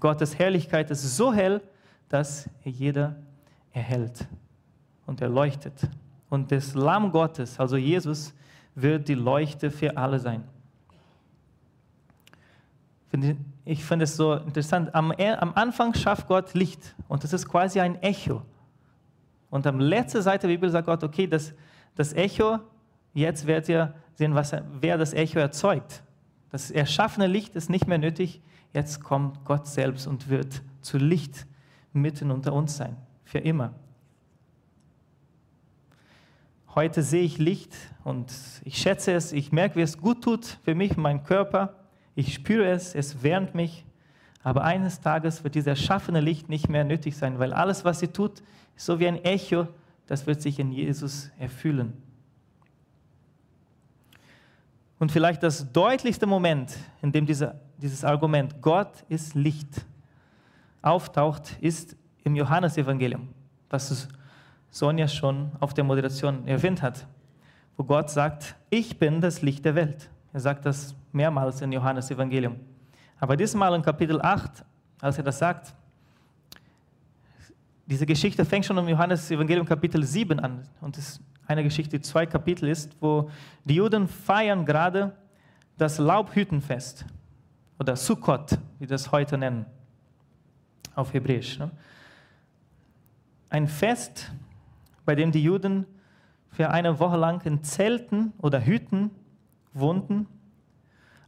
Gottes 0.00 0.38
Herrlichkeit 0.38 0.90
ist 0.90 1.16
so 1.16 1.32
hell, 1.32 1.60
dass 2.08 2.48
jeder 2.64 3.16
erhält 3.72 4.26
und 5.06 5.20
erleuchtet. 5.20 5.88
Und 6.28 6.50
das 6.52 6.74
Lamm 6.74 7.12
Gottes, 7.12 7.58
also 7.58 7.76
Jesus, 7.76 8.34
wird 8.74 9.08
die 9.08 9.14
Leuchte 9.14 9.70
für 9.70 9.96
alle 9.96 10.18
sein. 10.18 10.44
Ich 13.64 13.82
finde 13.84 14.04
es 14.04 14.16
so 14.16 14.34
interessant. 14.34 14.94
Am, 14.94 15.12
Anfang 15.54 15.94
schafft 15.94 16.28
Gott 16.28 16.52
Licht 16.54 16.94
und 17.08 17.24
das 17.24 17.32
ist 17.32 17.48
quasi 17.48 17.80
ein 17.80 18.00
Echo. 18.02 18.42
Und 19.48 19.66
am 19.66 19.80
letzten 19.80 20.20
Seite 20.20 20.46
der 20.46 20.54
Bibel 20.54 20.68
sagt 20.68 20.86
Gott, 20.86 21.02
okay, 21.02 21.26
das, 21.26 21.54
das 21.94 22.12
Echo, 22.12 22.58
jetzt 23.14 23.46
werdet 23.46 23.68
ihr 23.68 23.94
sehen, 24.14 24.34
was, 24.34 24.52
wer 24.80 24.98
das 24.98 25.14
Echo 25.14 25.38
erzeugt. 25.38 26.02
Das 26.56 26.70
erschaffene 26.70 27.26
Licht 27.26 27.54
ist 27.54 27.68
nicht 27.68 27.86
mehr 27.86 27.98
nötig. 27.98 28.40
Jetzt 28.72 29.04
kommt 29.04 29.44
Gott 29.44 29.66
selbst 29.66 30.06
und 30.06 30.30
wird 30.30 30.62
zu 30.80 30.96
Licht 30.96 31.46
mitten 31.92 32.30
unter 32.30 32.54
uns 32.54 32.78
sein. 32.78 32.96
Für 33.24 33.40
immer. 33.40 33.74
Heute 36.74 37.02
sehe 37.02 37.24
ich 37.24 37.36
Licht 37.36 37.74
und 38.04 38.32
ich 38.64 38.78
schätze 38.78 39.12
es. 39.12 39.32
Ich 39.32 39.52
merke, 39.52 39.76
wie 39.76 39.82
es 39.82 39.98
gut 39.98 40.24
tut 40.24 40.46
für 40.64 40.74
mich, 40.74 40.96
mein 40.96 41.24
Körper. 41.24 41.74
Ich 42.14 42.32
spüre 42.32 42.70
es, 42.70 42.94
es 42.94 43.22
wärmt 43.22 43.54
mich. 43.54 43.84
Aber 44.42 44.64
eines 44.64 45.02
Tages 45.02 45.44
wird 45.44 45.56
dieses 45.56 45.66
erschaffene 45.66 46.22
Licht 46.22 46.48
nicht 46.48 46.70
mehr 46.70 46.84
nötig 46.84 47.18
sein, 47.18 47.38
weil 47.38 47.52
alles, 47.52 47.84
was 47.84 48.00
sie 48.00 48.08
tut, 48.08 48.42
ist 48.76 48.86
so 48.86 48.98
wie 48.98 49.08
ein 49.08 49.22
Echo, 49.22 49.68
das 50.06 50.26
wird 50.26 50.40
sich 50.40 50.58
in 50.58 50.72
Jesus 50.72 51.30
erfüllen. 51.38 51.92
Und 54.98 55.12
vielleicht 55.12 55.42
das 55.42 55.70
deutlichste 55.72 56.26
Moment, 56.26 56.76
in 57.02 57.12
dem 57.12 57.26
diese, 57.26 57.60
dieses 57.76 58.04
Argument 58.04 58.62
Gott 58.62 59.04
ist 59.08 59.34
Licht 59.34 59.84
auftaucht, 60.80 61.56
ist 61.60 61.96
im 62.24 62.34
Johannesevangelium, 62.34 63.28
was 63.68 64.08
Sonja 64.70 65.06
schon 65.08 65.52
auf 65.60 65.74
der 65.74 65.84
Moderation 65.84 66.46
erwähnt 66.46 66.82
hat, 66.82 67.06
wo 67.76 67.84
Gott 67.84 68.10
sagt, 68.10 68.56
ich 68.70 68.98
bin 68.98 69.20
das 69.20 69.42
Licht 69.42 69.64
der 69.64 69.74
Welt. 69.74 70.08
Er 70.32 70.40
sagt 70.40 70.64
das 70.66 70.94
mehrmals 71.12 71.60
im 71.60 71.72
Johannesevangelium. 71.72 72.56
Aber 73.18 73.36
diesmal 73.36 73.74
in 73.74 73.82
Kapitel 73.82 74.20
8, 74.20 74.64
als 75.00 75.18
er 75.18 75.24
das 75.24 75.38
sagt, 75.38 75.74
diese 77.86 78.04
Geschichte 78.04 78.44
fängt 78.44 78.66
schon 78.66 78.76
im 78.78 78.88
Johannes 78.88 79.30
Evangelium 79.30 79.64
Kapitel 79.64 80.02
7 80.02 80.40
an 80.40 80.66
und 80.80 80.98
ist 80.98 81.20
eine 81.46 81.62
Geschichte, 81.62 81.98
die 81.98 82.02
zwei 82.02 82.26
Kapitel 82.26 82.68
ist, 82.68 82.96
wo 83.00 83.30
die 83.64 83.76
Juden 83.76 84.08
feiern 84.08 84.64
gerade 84.64 85.16
das 85.76 85.98
Laubhüttenfest 85.98 87.04
oder 87.78 87.96
Sukkot, 87.96 88.58
wie 88.78 88.86
das 88.86 89.12
heute 89.12 89.38
nennen, 89.38 89.66
auf 90.94 91.12
Hebräisch. 91.12 91.58
Ne? 91.58 91.70
Ein 93.50 93.68
Fest, 93.68 94.32
bei 95.04 95.14
dem 95.14 95.30
die 95.30 95.42
Juden 95.42 95.86
für 96.50 96.70
eine 96.70 96.98
Woche 96.98 97.16
lang 97.16 97.44
in 97.44 97.62
Zelten 97.62 98.32
oder 98.38 98.64
Hütten 98.64 99.10
wohnten 99.74 100.26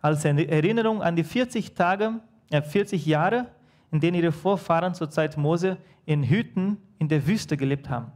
als 0.00 0.24
Erinnerung 0.24 1.02
an 1.02 1.16
die 1.16 1.24
40 1.24 1.74
Tage, 1.74 2.20
äh 2.50 2.62
40 2.62 3.04
Jahre, 3.04 3.46
in 3.90 4.00
denen 4.00 4.16
ihre 4.16 4.32
Vorfahren 4.32 4.94
zur 4.94 5.10
Zeit 5.10 5.36
Mose 5.36 5.76
in 6.06 6.28
Hütten 6.28 6.78
in 6.98 7.08
der 7.08 7.26
Wüste 7.26 7.56
gelebt 7.56 7.90
haben. 7.90 8.12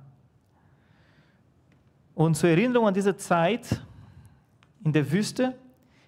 Und 2.14 2.34
zur 2.36 2.50
Erinnerung 2.50 2.88
an 2.88 2.94
diese 2.94 3.16
Zeit 3.16 3.80
in 4.84 4.92
der 4.92 5.10
Wüste, 5.10 5.54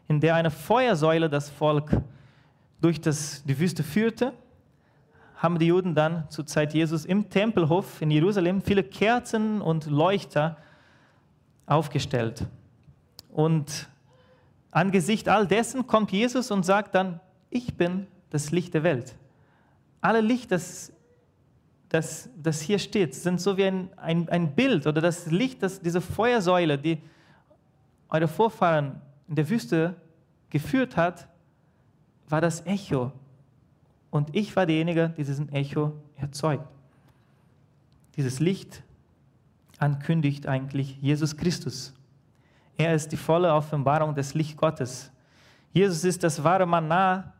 in 0.08 0.20
der 0.20 0.34
eine 0.34 0.50
Feuersäule 0.50 1.28
das 1.30 1.50
Volk 1.50 2.00
durch 2.80 3.00
das, 3.00 3.42
die 3.44 3.58
Wüste 3.58 3.82
führte, 3.82 4.32
haben 5.36 5.58
die 5.58 5.66
Juden 5.66 5.94
dann 5.94 6.28
zur 6.30 6.46
Zeit 6.46 6.74
Jesus 6.74 7.04
im 7.04 7.28
Tempelhof 7.30 8.00
in 8.00 8.10
Jerusalem 8.10 8.62
viele 8.62 8.82
Kerzen 8.84 9.60
und 9.60 9.86
Leuchter 9.86 10.56
aufgestellt. 11.66 12.46
Und 13.30 13.88
Angesichts 14.74 15.28
all 15.28 15.46
dessen 15.46 15.86
kommt 15.86 16.10
Jesus 16.10 16.50
und 16.50 16.64
sagt 16.64 16.96
dann, 16.96 17.20
ich 17.48 17.76
bin 17.76 18.08
das 18.30 18.50
Licht 18.50 18.74
der 18.74 18.82
Welt. 18.82 19.14
Alle 20.00 20.20
Licht, 20.20 20.50
das, 20.50 20.92
das, 21.94 22.28
das 22.36 22.60
hier 22.60 22.80
steht, 22.80 23.14
sind 23.14 23.40
so 23.40 23.56
wie 23.56 23.66
ein, 23.66 23.88
ein, 23.96 24.28
ein 24.28 24.54
Bild 24.54 24.86
oder 24.88 25.00
das 25.00 25.26
Licht, 25.26 25.62
das, 25.62 25.80
diese 25.80 26.00
Feuersäule, 26.00 26.76
die 26.76 26.98
eure 28.08 28.26
Vorfahren 28.26 29.00
in 29.28 29.36
der 29.36 29.48
Wüste 29.48 29.94
geführt 30.50 30.96
hat, 30.96 31.28
war 32.28 32.40
das 32.40 32.66
Echo. 32.66 33.12
Und 34.10 34.34
ich 34.34 34.56
war 34.56 34.66
derjenige, 34.66 35.10
der 35.10 35.24
diesen 35.24 35.52
Echo 35.52 35.92
erzeugt. 36.16 36.66
Dieses 38.16 38.40
Licht 38.40 38.82
ankündigt 39.78 40.48
eigentlich 40.48 40.98
Jesus 41.00 41.36
Christus. 41.36 41.94
Er 42.76 42.94
ist 42.94 43.12
die 43.12 43.16
volle 43.16 43.54
Offenbarung 43.54 44.16
des 44.16 44.34
Licht 44.34 44.56
Gottes. 44.56 45.12
Jesus 45.72 46.02
ist 46.02 46.24
das 46.24 46.42
wahre 46.42 46.66
Manna 46.66 47.33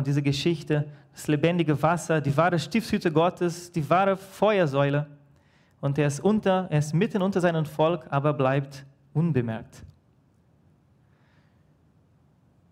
von 0.00 0.04
dieser 0.06 0.22
Geschichte, 0.22 0.86
das 1.12 1.28
lebendige 1.28 1.82
Wasser, 1.82 2.22
die 2.22 2.34
wahre 2.34 2.58
Stiftshütte 2.58 3.12
Gottes, 3.12 3.70
die 3.70 3.90
wahre 3.90 4.16
Feuersäule. 4.16 5.06
Und 5.82 5.98
er 5.98 6.06
ist, 6.06 6.20
unter, 6.20 6.68
er 6.70 6.78
ist 6.78 6.94
mitten 6.94 7.20
unter 7.20 7.38
seinem 7.38 7.66
Volk, 7.66 8.06
aber 8.08 8.32
bleibt 8.32 8.86
unbemerkt. 9.12 9.84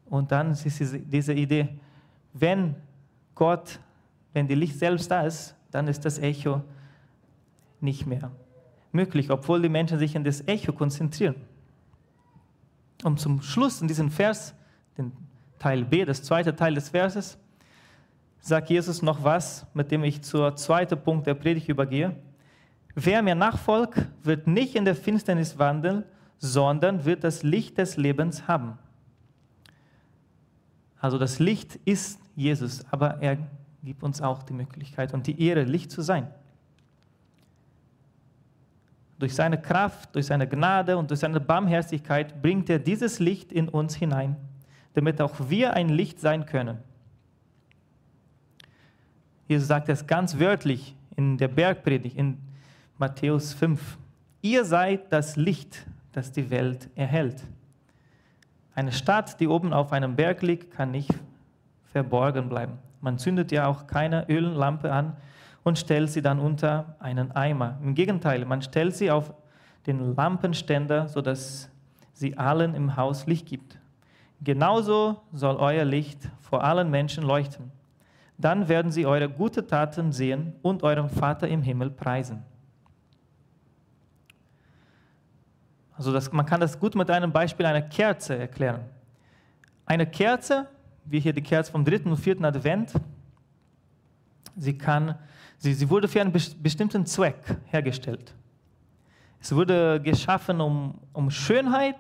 Und 0.07 0.33
dann 0.33 0.53
ist 0.53 0.65
diese 0.91 1.35
Idee, 1.35 1.69
wenn 2.33 2.75
Gott, 3.35 3.79
wenn 4.33 4.49
die 4.49 4.55
Licht 4.55 4.79
selbst 4.79 5.11
da 5.11 5.27
ist, 5.27 5.55
dann 5.71 5.87
ist 5.87 6.07
das 6.07 6.19
Echo 6.19 6.63
nicht 7.79 8.07
mehr 8.07 8.31
möglich, 8.91 9.31
obwohl 9.31 9.61
die 9.61 9.69
Menschen 9.69 9.99
sich 9.99 10.17
an 10.17 10.25
das 10.25 10.49
Echo 10.49 10.73
konzentrieren. 10.73 11.35
Und 13.05 13.21
zum 13.21 13.43
Schluss 13.43 13.83
in 13.83 13.87
diesem 13.87 14.11
Vers, 14.11 14.55
den 14.97 15.13
Teil 15.59 15.85
B, 15.85 16.05
das 16.05 16.23
zweite 16.23 16.55
Teil 16.55 16.75
des 16.75 16.91
Verses, 16.91 17.39
sagt 18.41 18.71
Jesus 18.71 19.03
noch 19.03 19.25
was, 19.25 19.67
mit 19.75 19.91
dem 19.91 20.05
ich 20.05 20.23
zur 20.23 20.57
zweiten 20.57 20.99
Punkt 21.01 21.27
der 21.27 21.35
Predigt 21.35 21.69
übergehe. 21.69 22.17
Wer 22.95 23.23
mir 23.23 23.35
nachfolgt, 23.35 24.07
wird 24.23 24.47
nicht 24.47 24.75
in 24.75 24.85
der 24.85 24.95
Finsternis 24.95 25.59
wandeln, 25.59 26.05
sondern 26.39 27.05
wird 27.05 27.25
das 27.25 27.43
Licht 27.43 27.79
des 27.79 27.97
Lebens 27.97 28.47
haben. 28.49 28.79
Also 31.01 31.19
das 31.19 31.39
Licht 31.39 31.77
ist 31.85 32.21
Jesus, 32.35 32.85
aber 32.91 33.21
er 33.21 33.39
gibt 33.83 34.03
uns 34.03 34.21
auch 34.21 34.43
die 34.43 34.53
Möglichkeit 34.53 35.15
und 35.15 35.27
die 35.27 35.41
Ehre, 35.41 35.63
Licht 35.63 35.91
zu 35.91 36.03
sein. 36.03 36.29
Durch 39.19 39.35
seine 39.35 39.61
Kraft, 39.61 40.15
durch 40.15 40.27
seine 40.27 40.49
Gnade 40.49 40.97
und 40.97 41.11
durch 41.11 41.21
seine 41.21 41.41
Barmherzigkeit 41.41 42.41
bringt 42.41 42.71
er 42.71 42.79
dieses 42.79 43.19
Licht 43.19 43.53
in 43.53 43.69
uns 43.69 43.97
hinein, 43.97 44.37
damit 44.95 45.21
auch 45.21 45.35
wir 45.49 45.75
ein 45.75 45.89
Licht 45.89 46.21
sein 46.21 46.47
können. 46.47 46.79
Jesus 49.47 49.69
sagt 49.69 49.89
es 49.89 50.07
ganz 50.07 50.39
wörtlich 50.39 50.95
in 51.17 51.39
der 51.39 51.49
Bergpredigt 51.49 52.17
in 52.17 52.39
Matthäus 52.99 53.55
5. 53.55 53.99
Ihr 54.43 54.65
seid 54.65 55.13
das 55.13 55.37
Licht 55.37 55.87
das 56.19 56.33
die 56.33 56.51
Welt 56.51 56.89
erhält. 56.97 57.45
Eine 58.75 58.91
Stadt, 58.91 59.39
die 59.41 59.47
oben 59.47 59.73
auf 59.73 59.93
einem 59.93 60.17
Berg 60.17 60.43
liegt, 60.43 60.73
kann 60.73 60.91
nicht 60.91 61.15
verborgen 61.93 62.49
bleiben. 62.49 62.79
Man 63.01 63.19
zündet 63.19 63.53
ja 63.53 63.67
auch 63.67 63.87
keine 63.87 64.29
Öllampe 64.29 64.93
an 64.93 65.17
und 65.63 65.79
stellt 65.79 66.11
sie 66.11 66.23
dann 66.23 66.41
unter 66.41 66.97
einen 66.99 67.31
Eimer. 67.33 67.79
Im 67.83 67.95
Gegenteil, 67.95 68.45
man 68.45 68.63
stellt 68.63 68.97
sie 68.97 69.13
auf 69.13 69.33
den 69.87 70.17
Lampenständer, 70.17 71.09
sodass 71.09 71.71
sie 72.13 72.37
allen 72.37 72.75
im 72.75 72.97
Haus 72.97 73.27
Licht 73.27 73.47
gibt. 73.47 73.79
Genauso 74.41 75.21
soll 75.33 75.57
euer 75.57 75.85
Licht 75.85 76.21
vor 76.41 76.63
allen 76.63 76.91
Menschen 76.91 77.25
leuchten. 77.25 77.73
Dann 78.37 78.69
werden 78.69 78.93
sie 78.93 79.05
eure 79.05 79.29
guten 79.29 79.67
Taten 79.67 80.13
sehen 80.13 80.55
und 80.63 80.85
eurem 80.85 81.09
Vater 81.09 81.49
im 81.49 81.63
Himmel 81.63 81.91
preisen. 81.91 82.45
Also 85.97 86.13
das, 86.13 86.31
man 86.31 86.47
kann 86.47 86.61
das 86.61 86.79
gut 86.79 86.95
mit 86.95 87.11
einem 87.11 87.33
Beispiel 87.33 87.67
einer 87.67 87.83
Kerze 87.83 88.39
erklären. 88.39 88.83
Eine 89.85 90.07
Kerze, 90.07 90.69
wie 91.05 91.19
hier 91.19 91.33
die 91.33 91.43
Kerze 91.43 91.73
vom 91.73 91.85
dritten 91.85 92.11
und 92.11 92.19
vierten 92.19 92.45
Advent, 92.45 92.93
sie, 94.57 94.79
kann, 94.79 95.17
sie, 95.57 95.75
sie 95.75 95.91
wurde 95.91 96.07
für 96.07 96.21
einen 96.21 96.33
bestimmten 96.33 97.05
Zweck 97.05 97.57
hergestellt. 97.67 98.33
Es 99.41 99.53
wurde 99.53 100.01
geschaffen, 100.01 100.61
um, 100.61 100.95
um 101.13 101.31
Schönheit, 101.33 101.97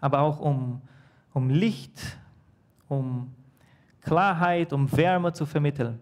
aber 0.00 0.20
auch 0.20 0.40
um, 0.40 0.80
um 1.38 1.50
Licht, 1.50 2.18
um 2.88 3.32
Klarheit, 4.00 4.72
um 4.72 4.90
Wärme 4.90 5.32
zu 5.32 5.46
vermitteln. 5.46 6.00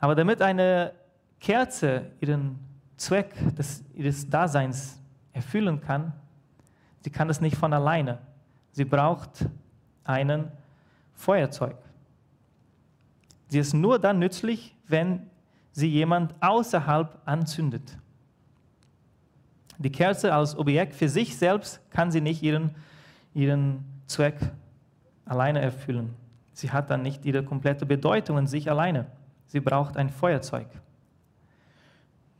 Aber 0.00 0.14
damit 0.14 0.40
eine 0.40 0.94
Kerze 1.38 2.12
ihren 2.18 2.58
Zweck 2.96 3.34
des, 3.54 3.84
ihres 3.94 4.28
Daseins 4.28 4.98
erfüllen 5.34 5.82
kann, 5.82 6.14
sie 7.00 7.10
kann 7.10 7.28
das 7.28 7.42
nicht 7.42 7.56
von 7.56 7.74
alleine. 7.74 8.20
Sie 8.70 8.86
braucht 8.86 9.46
einen 10.02 10.50
Feuerzeug. 11.12 11.76
Sie 13.48 13.58
ist 13.58 13.74
nur 13.74 13.98
dann 13.98 14.18
nützlich, 14.18 14.74
wenn 14.88 15.28
sie 15.72 15.88
jemand 15.88 16.34
außerhalb 16.40 17.20
anzündet. 17.26 17.98
Die 19.76 19.92
Kerze 19.92 20.32
als 20.32 20.56
Objekt 20.56 20.94
für 20.94 21.10
sich 21.10 21.36
selbst 21.36 21.82
kann 21.90 22.10
sie 22.10 22.22
nicht 22.22 22.42
ihren, 22.42 22.74
ihren 23.34 23.91
Zweck 24.06 24.36
alleine 25.24 25.60
erfüllen. 25.60 26.14
Sie 26.52 26.70
hat 26.70 26.90
dann 26.90 27.02
nicht 27.02 27.24
ihre 27.24 27.44
komplette 27.44 27.86
Bedeutung 27.86 28.38
in 28.38 28.46
sich 28.46 28.70
alleine. 28.70 29.06
Sie 29.46 29.60
braucht 29.60 29.96
ein 29.96 30.10
Feuerzeug. 30.10 30.66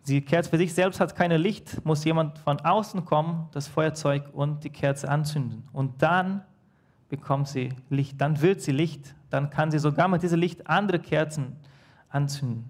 Die 0.07 0.21
Kerze 0.21 0.51
für 0.51 0.59
sich 0.59 0.75
selbst 0.75 1.01
hat 1.01 1.15
kein 1.15 1.31
Licht, 1.31 1.85
muss 1.85 2.05
jemand 2.05 2.39
von 2.39 2.61
außen 2.61 3.05
kommen, 3.05 3.49
das 3.53 3.69
Feuerzeug 3.69 4.25
und 4.33 4.65
die 4.65 4.71
Kerze 4.71 5.09
anzünden. 5.09 5.63
Und 5.73 6.03
dann 6.03 6.43
bekommt 7.09 7.49
sie 7.49 7.69
Licht, 7.89 8.21
dann 8.21 8.41
wird 8.41 8.63
sie 8.63 8.73
Licht, 8.73 9.15
dann 9.31 9.51
kann 9.51 9.71
sie 9.71 9.79
sogar 9.79 10.09
mit 10.09 10.23
diesem 10.23 10.41
Licht 10.41 10.67
andere 10.67 10.99
Kerzen 10.99 11.57
anzünden. 12.09 12.65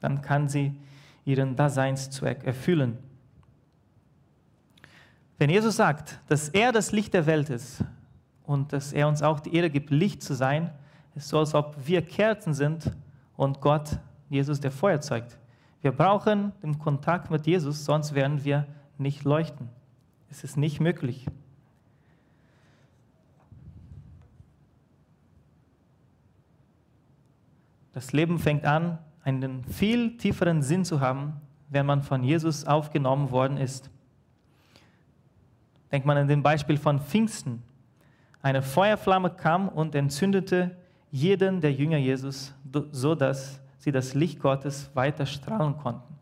Dann 0.00 0.22
kann 0.22 0.48
sie 0.48 0.74
ihren 1.24 1.54
Daseinszweck 1.54 2.44
erfüllen. 2.44 2.98
Wenn 5.42 5.50
Jesus 5.50 5.74
sagt, 5.74 6.20
dass 6.28 6.50
er 6.50 6.70
das 6.70 6.92
Licht 6.92 7.14
der 7.14 7.26
Welt 7.26 7.50
ist 7.50 7.82
und 8.44 8.72
dass 8.72 8.92
er 8.92 9.08
uns 9.08 9.24
auch 9.24 9.40
die 9.40 9.52
Ehre 9.52 9.70
gibt, 9.70 9.90
Licht 9.90 10.22
zu 10.22 10.34
sein, 10.34 10.70
ist 11.16 11.30
so, 11.30 11.40
als 11.40 11.52
ob 11.52 11.74
wir 11.84 12.00
Kerzen 12.00 12.54
sind 12.54 12.92
und 13.36 13.60
Gott, 13.60 13.98
Jesus, 14.28 14.60
der 14.60 14.70
Feuer 14.70 15.00
zeugt. 15.00 15.36
Wir 15.80 15.90
brauchen 15.90 16.52
den 16.62 16.78
Kontakt 16.78 17.28
mit 17.32 17.44
Jesus, 17.44 17.84
sonst 17.84 18.14
werden 18.14 18.44
wir 18.44 18.68
nicht 18.98 19.24
leuchten. 19.24 19.68
Es 20.30 20.44
ist 20.44 20.56
nicht 20.56 20.78
möglich. 20.78 21.26
Das 27.92 28.12
Leben 28.12 28.38
fängt 28.38 28.64
an, 28.64 28.98
einen 29.24 29.64
viel 29.64 30.16
tieferen 30.18 30.62
Sinn 30.62 30.84
zu 30.84 31.00
haben, 31.00 31.40
wenn 31.68 31.84
man 31.84 32.02
von 32.02 32.22
Jesus 32.22 32.64
aufgenommen 32.64 33.32
worden 33.32 33.56
ist. 33.56 33.91
Denkt 35.92 36.06
man 36.06 36.16
an 36.16 36.26
den 36.26 36.42
Beispiel 36.42 36.78
von 36.78 37.00
Pfingsten. 37.00 37.62
Eine 38.40 38.62
Feuerflamme 38.62 39.30
kam 39.30 39.68
und 39.68 39.94
entzündete 39.94 40.76
jeden 41.10 41.60
der 41.60 41.72
Jünger 41.72 41.98
Jesus, 41.98 42.54
so 42.90 43.14
dass 43.14 43.60
sie 43.78 43.92
das 43.92 44.14
Licht 44.14 44.40
Gottes 44.40 44.90
weiter 44.94 45.26
strahlen 45.26 45.76
konnten. 45.76 46.14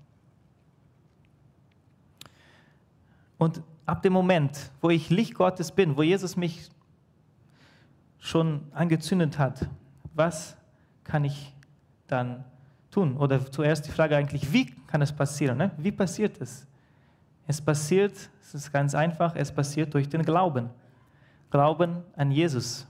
Und 3.38 3.62
ab 3.87 4.02
dem 4.02 4.12
Moment, 4.12 4.70
wo 4.80 4.90
ich 4.90 5.09
Licht 5.09 5.35
Gottes 5.35 5.72
bin, 5.72 5.96
wo 5.96 6.02
Jesus 6.02 6.37
mich 6.37 6.68
schon 8.18 8.66
angezündet 8.72 9.38
hat, 9.38 9.66
was 10.14 10.56
kann 11.04 11.24
ich 11.24 11.54
dann 12.06 12.44
tun? 12.90 13.16
Oder 13.16 13.50
zuerst 13.50 13.87
die 13.87 13.90
Frage 13.90 14.16
eigentlich, 14.16 14.52
wie 14.52 14.66
kann 14.87 15.00
es 15.00 15.12
passieren? 15.12 15.56
Ne? 15.56 15.70
Wie 15.78 15.92
passiert 15.92 16.40
es? 16.40 16.66
Es 17.51 17.61
passiert, 17.61 18.13
es 18.41 18.55
ist 18.55 18.73
ganz 18.73 18.95
einfach, 18.95 19.35
es 19.35 19.51
passiert 19.51 19.93
durch 19.93 20.09
den 20.09 20.23
Glauben. 20.23 20.71
Glauben 21.51 22.05
an 22.15 22.31
Jesus, 22.31 22.87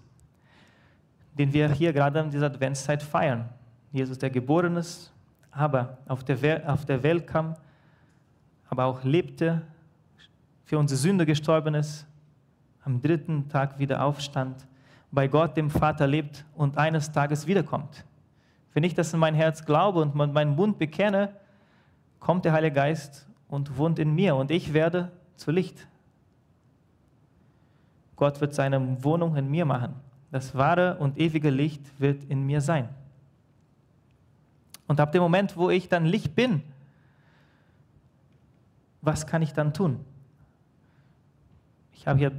den 1.33 1.51
wir 1.51 1.71
hier 1.71 1.95
gerade 1.95 2.21
in 2.21 2.31
dieser 2.31 2.45
Adventszeit 2.45 3.03
feiern. 3.03 3.49
Jesus, 3.91 4.19
der 4.19 4.29
geboren 4.29 4.77
ist, 4.77 5.15
aber 5.51 5.97
auf 6.07 6.25
der, 6.25 6.43
Welt, 6.43 6.67
auf 6.67 6.85
der 6.85 7.03
Welt 7.03 7.27
kam, 7.27 7.57
aber 8.69 8.85
auch 8.85 9.03
lebte, 9.03 9.63
für 10.67 10.77
unsere 10.77 10.99
Sünde 10.99 11.25
gestorben 11.25 11.75
ist, 11.75 12.07
am 12.85 13.01
dritten 13.01 13.49
Tag 13.49 13.79
wieder 13.79 14.05
aufstand, 14.05 14.67
bei 15.11 15.27
Gott 15.27 15.57
dem 15.57 15.71
Vater 15.71 16.07
lebt 16.07 16.45
und 16.55 16.77
eines 16.77 17.11
Tages 17.11 17.47
wiederkommt. 17.47 18.05
Wenn 18.75 18.85
ich 18.85 18.93
das 18.93 19.15
in 19.15 19.21
mein 19.21 19.35
Herz 19.35 19.65
glaube 19.65 20.03
und 20.03 20.15
meinen 20.15 20.55
Mund 20.55 20.79
bekenne, 20.79 21.35
kommt 22.19 22.45
der 22.45 22.53
Heilige 22.53 22.75
Geist 22.75 23.27
und 23.51 23.77
wohnt 23.77 23.99
in 23.99 24.15
mir 24.15 24.37
und 24.37 24.51
ich 24.51 24.73
werde 24.73 25.11
zu 25.37 25.51
Licht. 25.51 25.87
Gott 28.17 28.41
wird 28.41 28.55
seine 28.55 29.03
Wohnung 29.03 29.37
in 29.37 29.51
mir 29.51 29.65
machen. 29.65 29.95
Das 30.31 30.55
wahre 30.55 30.97
und 30.99 31.19
ewige 31.19 31.51
Licht 31.51 31.83
wird 31.99 32.25
in 32.25 32.47
mir 32.47 32.61
sein. 32.61 32.89
Und 34.87 35.01
ab 35.01 35.13
dem 35.13 35.23
Moment, 35.23 35.57
wo 35.57 35.71
ich 35.71 35.89
dann 35.89 36.05
Licht 36.05 36.35
bin, 36.35 36.63
was 39.03 39.27
kann 39.27 39.43
ich 39.43 39.53
dann 39.53 39.73
tun? 39.73 40.05
Ich 41.95 42.07
habe 42.07 42.19
hier 42.19 42.33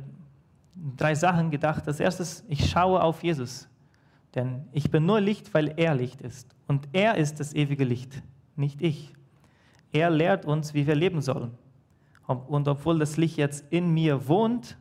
drei 0.97 1.15
Sachen 1.15 1.51
gedacht. 1.51 1.87
Das 1.87 1.99
erste 1.99 2.23
ist, 2.23 2.45
ich 2.47 2.69
schaue 2.69 3.01
auf 3.01 3.23
Jesus. 3.23 3.67
Denn 4.35 4.65
ich 4.71 4.89
bin 4.89 5.05
nur 5.05 5.19
Licht, 5.19 5.53
weil 5.53 5.73
er 5.77 5.95
Licht 5.95 6.21
ist. 6.21 6.47
Und 6.67 6.87
er 6.93 7.15
ist 7.17 7.39
das 7.39 7.53
ewige 7.53 7.83
Licht, 7.83 8.21
nicht 8.55 8.81
ich. 8.81 9.13
Er 9.91 10.09
lehrt 10.09 10.45
uns, 10.45 10.73
wie 10.73 10.87
wir 10.87 10.95
leben 10.95 11.21
sollen. 11.21 11.51
Und 12.27 12.67
obwohl 12.67 12.99
das 12.99 13.17
Licht 13.17 13.37
jetzt 13.37 13.65
in 13.71 13.93
mir 13.93 14.27
wohnt 14.27 14.77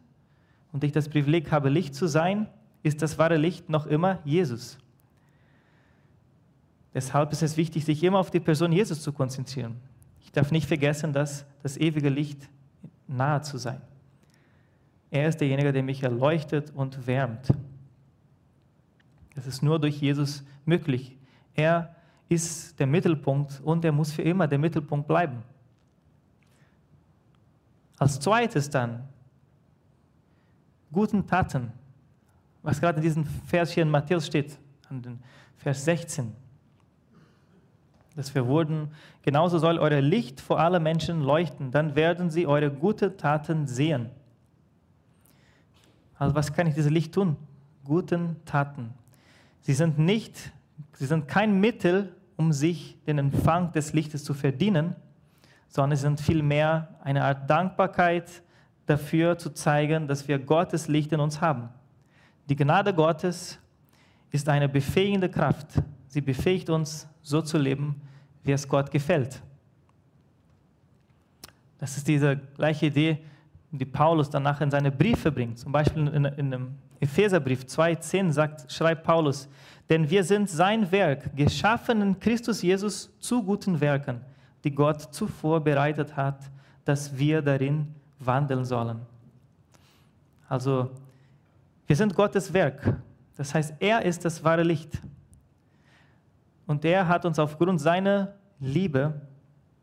und 0.73 0.85
ich 0.85 0.93
das 0.93 1.09
Privileg 1.09 1.51
habe, 1.51 1.69
Licht 1.69 1.95
zu 1.95 2.07
sein, 2.07 2.49
ist 2.83 3.03
das 3.03 3.19
wahre 3.19 3.37
Licht 3.37 3.69
noch 3.69 3.87
immer 3.87 4.21
Jesus. 4.25 4.79
Deshalb 6.95 7.33
ist 7.33 7.43
es 7.43 7.57
wichtig, 7.57 7.85
sich 7.85 8.03
immer 8.03 8.19
auf 8.19 8.31
die 8.31 8.41
Person 8.41 8.73
Jesus 8.73 9.03
zu 9.03 9.13
konzentrieren. 9.13 9.77
Ich 10.23 10.33
darf 10.33 10.51
nicht 10.51 10.67
vergessen, 10.67 11.13
dass 11.13 11.45
das 11.63 11.77
ewige 11.77 12.09
Licht 12.09 12.49
nahe 13.07 13.43
zu 13.43 13.59
sein. 13.59 13.81
Er 15.11 15.29
ist 15.29 15.41
derjenige, 15.41 15.73
der 15.73 15.83
mich 15.83 16.03
erleuchtet 16.03 16.71
und 16.75 17.07
wärmt. 17.07 17.49
Das 19.35 19.47
ist 19.47 19.63
nur 19.63 19.81
durch 19.81 20.01
Jesus 20.01 20.45
möglich. 20.65 21.17
Er 21.55 21.97
ist 22.31 22.81
der 22.81 22.87
Mittelpunkt 22.87 23.61
und 23.61 23.85
er 23.85 23.93
muss 23.93 24.13
für 24.13 24.23
immer 24.23 24.49
der 24.49 24.59
Mittelpunkt 24.59 25.07
bleiben. 25.07 25.43
Als 27.99 28.19
zweites 28.19 28.71
dann, 28.71 29.07
guten 30.91 31.27
Taten, 31.27 31.71
was 32.63 32.81
gerade 32.81 32.97
in 32.97 33.03
diesem 33.03 33.25
Vers 33.25 33.73
hier 33.73 33.83
in 33.83 33.91
Matthäus 33.91 34.27
steht, 34.27 34.59
an 34.89 35.03
den 35.03 35.23
Vers 35.59 35.85
16 35.85 36.35
dass 38.17 38.35
wir 38.35 38.47
wurden, 38.47 38.91
genauso 39.23 39.59
soll 39.59 39.79
euer 39.79 40.01
Licht 40.01 40.41
vor 40.41 40.61
alle 40.61 40.81
Menschen 40.81 41.23
leuchten, 41.23 41.71
dann 41.71 41.95
werden 41.95 42.31
sie 42.31 42.47
eure 42.47 42.71
guten 42.71 43.17
Taten 43.17 43.67
sehen. 43.67 44.11
Also 46.19 46.35
was 46.35 46.53
kann 46.53 46.67
ich 46.67 46.75
dieses 46.75 46.91
Licht 46.91 47.15
tun? 47.15 47.37
Guten 47.85 48.37
Taten. 48.45 48.93
Sie 49.63 49.73
sind 49.73 49.99
nicht, 49.99 50.53
sie 50.95 51.07
sind 51.07 51.29
kein 51.29 51.61
Mittel, 51.61 52.15
um 52.41 52.55
sich 52.55 52.97
den 53.07 53.19
Empfang 53.19 53.71
des 53.73 53.93
Lichtes 53.93 54.25
zu 54.25 54.33
verdienen, 54.33 54.97
sondern 55.69 55.95
sie 55.95 56.01
sind 56.01 56.23
vielmehr 56.23 56.89
eine 57.05 57.23
Art 57.23 57.51
Dankbarkeit 57.51 58.43
dafür 58.87 59.37
zu 59.37 59.51
zeigen, 59.51 60.09
dass 60.09 60.27
wir 60.27 60.39
Gottes 60.39 60.89
Licht 60.89 61.13
in 61.13 61.21
uns 61.21 61.43
haben. 61.43 61.69
Die 62.49 62.57
Gnade 62.57 62.95
Gottes 62.95 63.59
ist 64.31 64.49
eine 64.49 64.71
befähigende 64.71 65.29
Kraft. 65.29 65.83
Sie 66.09 66.23
befähigt 66.23 66.71
uns, 66.71 67.07
so 67.21 67.43
zu 67.43 67.59
leben, 67.59 68.01
wie 68.43 68.53
es 68.53 68.67
Gott 68.67 68.91
gefällt. 68.91 69.43
Das 71.77 71.99
ist 71.99 72.09
diese 72.09 72.39
gleiche 72.57 72.87
Idee 72.87 73.19
die 73.73 73.85
Paulus 73.85 74.29
danach 74.31 74.61
in 74.61 74.71
seine 74.71 74.91
Briefe 74.91 75.31
bringt. 75.31 75.59
Zum 75.59 75.73
Beispiel 75.73 76.09
in, 76.09 76.25
in 76.25 76.51
dem 76.51 76.79
Epheserbrief 76.99 77.63
2,10 77.63 78.33
sagt, 78.33 78.73
schreibt 78.73 79.05
Paulus, 79.05 79.49
denn 79.91 80.09
wir 80.09 80.23
sind 80.23 80.49
sein 80.49 80.91
Werk, 80.93 81.37
geschaffen 81.37 82.01
in 82.01 82.21
Christus 82.21 82.63
Jesus 82.63 83.11
zu 83.19 83.43
guten 83.43 83.81
Werken, 83.81 84.21
die 84.63 84.73
Gott 84.73 85.13
zuvor 85.13 85.61
bereitet 85.61 86.17
hat, 86.17 86.39
dass 86.85 87.19
wir 87.19 87.43
darin 87.43 87.93
wandeln 88.21 88.65
sollen. 88.65 89.01
Also, 90.49 90.91
wir 91.89 91.97
sind 91.97 92.15
Gottes 92.15 92.53
Werk. 92.53 92.97
Das 93.37 93.53
heißt, 93.53 93.75
er 93.81 94.05
ist 94.05 94.25
das 94.25 94.43
wahre 94.45 94.63
Licht. 94.63 95.01
Und 96.67 96.85
er 96.85 97.09
hat 97.09 97.25
uns 97.25 97.41
aufgrund 97.41 97.81
seiner 97.81 98.35
Liebe 98.61 99.21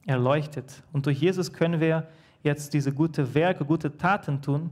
erleuchtet. 0.05 0.83
Und 0.93 1.05
durch 1.05 1.19
Jesus 1.19 1.51
können 1.51 1.81
wir 1.81 2.07
jetzt 2.43 2.73
diese 2.73 2.93
guten 2.93 3.33
Werke, 3.33 3.65
gute 3.65 3.97
Taten 3.97 4.41
tun 4.41 4.69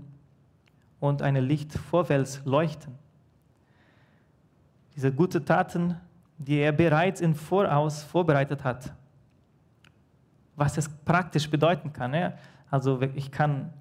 und 1.01 1.21
eine 1.21 1.41
Licht 1.41 1.73
vorwärts 1.73 2.41
leuchten. 2.45 3.04
Diese 4.95 5.11
guten 5.11 5.45
Taten, 5.45 5.97
die 6.37 6.57
er 6.57 6.71
bereits 6.71 7.21
im 7.21 7.35
Voraus 7.35 8.03
vorbereitet 8.03 8.63
hat. 8.63 8.93
Was 10.55 10.77
es 10.77 10.87
praktisch 10.87 11.49
bedeuten 11.49 11.91
kann. 11.91 12.13
Ja? 12.13 12.33
Also 12.69 13.01
ich 13.01 13.31
kann 13.31 13.73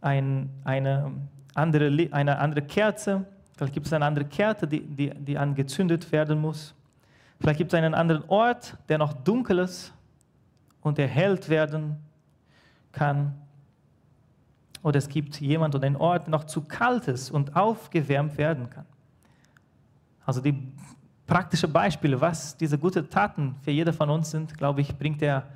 ein, 0.00 0.50
eine, 0.64 1.10
andere, 1.54 2.08
eine 2.12 2.38
andere 2.38 2.62
Kerze, 2.62 3.24
vielleicht 3.56 3.72
gibt 3.72 3.86
es 3.86 3.92
eine 3.92 4.04
andere 4.04 4.26
Kerze, 4.26 4.66
die, 4.66 4.80
die, 4.80 5.10
die 5.10 5.38
angezündet 5.38 6.10
werden 6.12 6.40
muss. 6.40 6.74
Vielleicht 7.40 7.58
gibt 7.58 7.72
es 7.72 7.78
einen 7.78 7.94
anderen 7.94 8.24
Ort, 8.28 8.76
der 8.88 8.98
noch 8.98 9.12
dunkel 9.12 9.60
ist 9.60 9.92
und 10.82 10.98
erhellt 10.98 11.48
werden 11.48 11.96
kann. 12.92 13.34
Oder 14.82 14.98
es 14.98 15.08
gibt 15.08 15.40
jemand 15.40 15.74
oder 15.74 15.86
einen 15.86 15.96
Ort, 15.96 16.26
der 16.26 16.30
noch 16.30 16.44
zu 16.44 16.62
kalt 16.62 17.08
ist 17.08 17.30
und 17.30 17.56
aufgewärmt 17.56 18.36
werden 18.36 18.68
kann. 18.68 18.84
Also 20.26 20.40
die 20.40 20.72
praktischen 21.26 21.72
Beispiele, 21.72 22.20
was 22.20 22.56
diese 22.56 22.78
guten 22.78 23.08
Taten 23.08 23.56
für 23.62 23.70
jeder 23.70 23.92
von 23.92 24.10
uns 24.10 24.30
sind, 24.30 24.56
glaube 24.56 24.80
ich, 24.80 24.96
bringt 24.96 25.20
der 25.20 25.46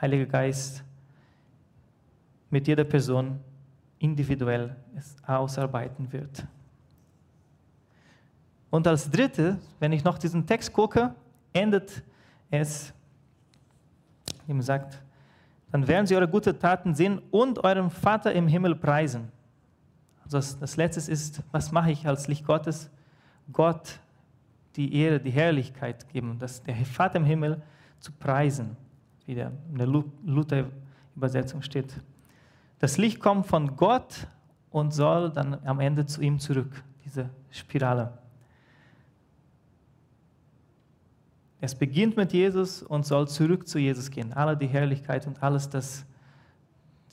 Heilige 0.00 0.26
Geist 0.26 0.82
mit 2.48 2.66
jeder 2.66 2.84
Person 2.84 3.38
individuell 3.98 4.76
ausarbeiten 5.26 6.10
wird. 6.12 6.46
Und 8.70 8.86
als 8.86 9.10
dritte, 9.10 9.58
wenn 9.78 9.92
ich 9.92 10.04
noch 10.04 10.16
diesen 10.16 10.46
Text 10.46 10.72
gucke, 10.72 11.14
endet 11.52 12.02
es, 12.50 12.92
wie 14.46 14.52
man 14.52 14.62
sagt, 14.62 15.02
dann 15.70 15.86
werden 15.86 16.06
sie 16.06 16.16
eure 16.16 16.28
guten 16.28 16.58
Taten 16.58 16.94
sehen 16.94 17.20
und 17.30 17.62
eurem 17.62 17.90
Vater 17.90 18.32
im 18.32 18.48
Himmel 18.48 18.74
preisen. 18.74 19.30
Also 20.24 20.38
das, 20.38 20.58
das 20.58 20.76
Letzte 20.76 21.10
ist, 21.10 21.42
was 21.52 21.70
mache 21.72 21.90
ich 21.90 22.06
als 22.06 22.26
Licht 22.26 22.46
Gottes? 22.46 22.90
Gott 23.52 23.98
die 24.76 24.94
Ehre, 24.94 25.20
die 25.20 25.30
Herrlichkeit 25.30 26.08
geben, 26.08 26.38
dass 26.38 26.62
der 26.62 26.76
Vater 26.76 27.16
im 27.16 27.24
Himmel 27.24 27.62
zu 27.98 28.12
preisen, 28.12 28.76
wie 29.26 29.34
der 29.34 29.52
in 29.70 29.78
der 29.78 29.86
Luther-Übersetzung 29.86 31.62
steht. 31.62 31.94
Das 32.78 32.96
Licht 32.96 33.20
kommt 33.20 33.46
von 33.46 33.76
Gott 33.76 34.26
und 34.70 34.92
soll 34.92 35.30
dann 35.30 35.58
am 35.64 35.80
Ende 35.80 36.06
zu 36.06 36.22
ihm 36.22 36.38
zurück, 36.38 36.82
diese 37.04 37.28
Spirale. 37.50 38.16
Es 41.60 41.74
beginnt 41.74 42.16
mit 42.16 42.32
Jesus 42.32 42.82
und 42.82 43.04
soll 43.04 43.28
zurück 43.28 43.68
zu 43.68 43.78
Jesus 43.78 44.10
gehen. 44.10 44.32
Alle 44.32 44.56
die 44.56 44.66
Herrlichkeit 44.66 45.26
und 45.26 45.42
alles, 45.42 45.68
das, 45.68 46.06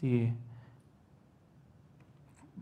die, 0.01 0.33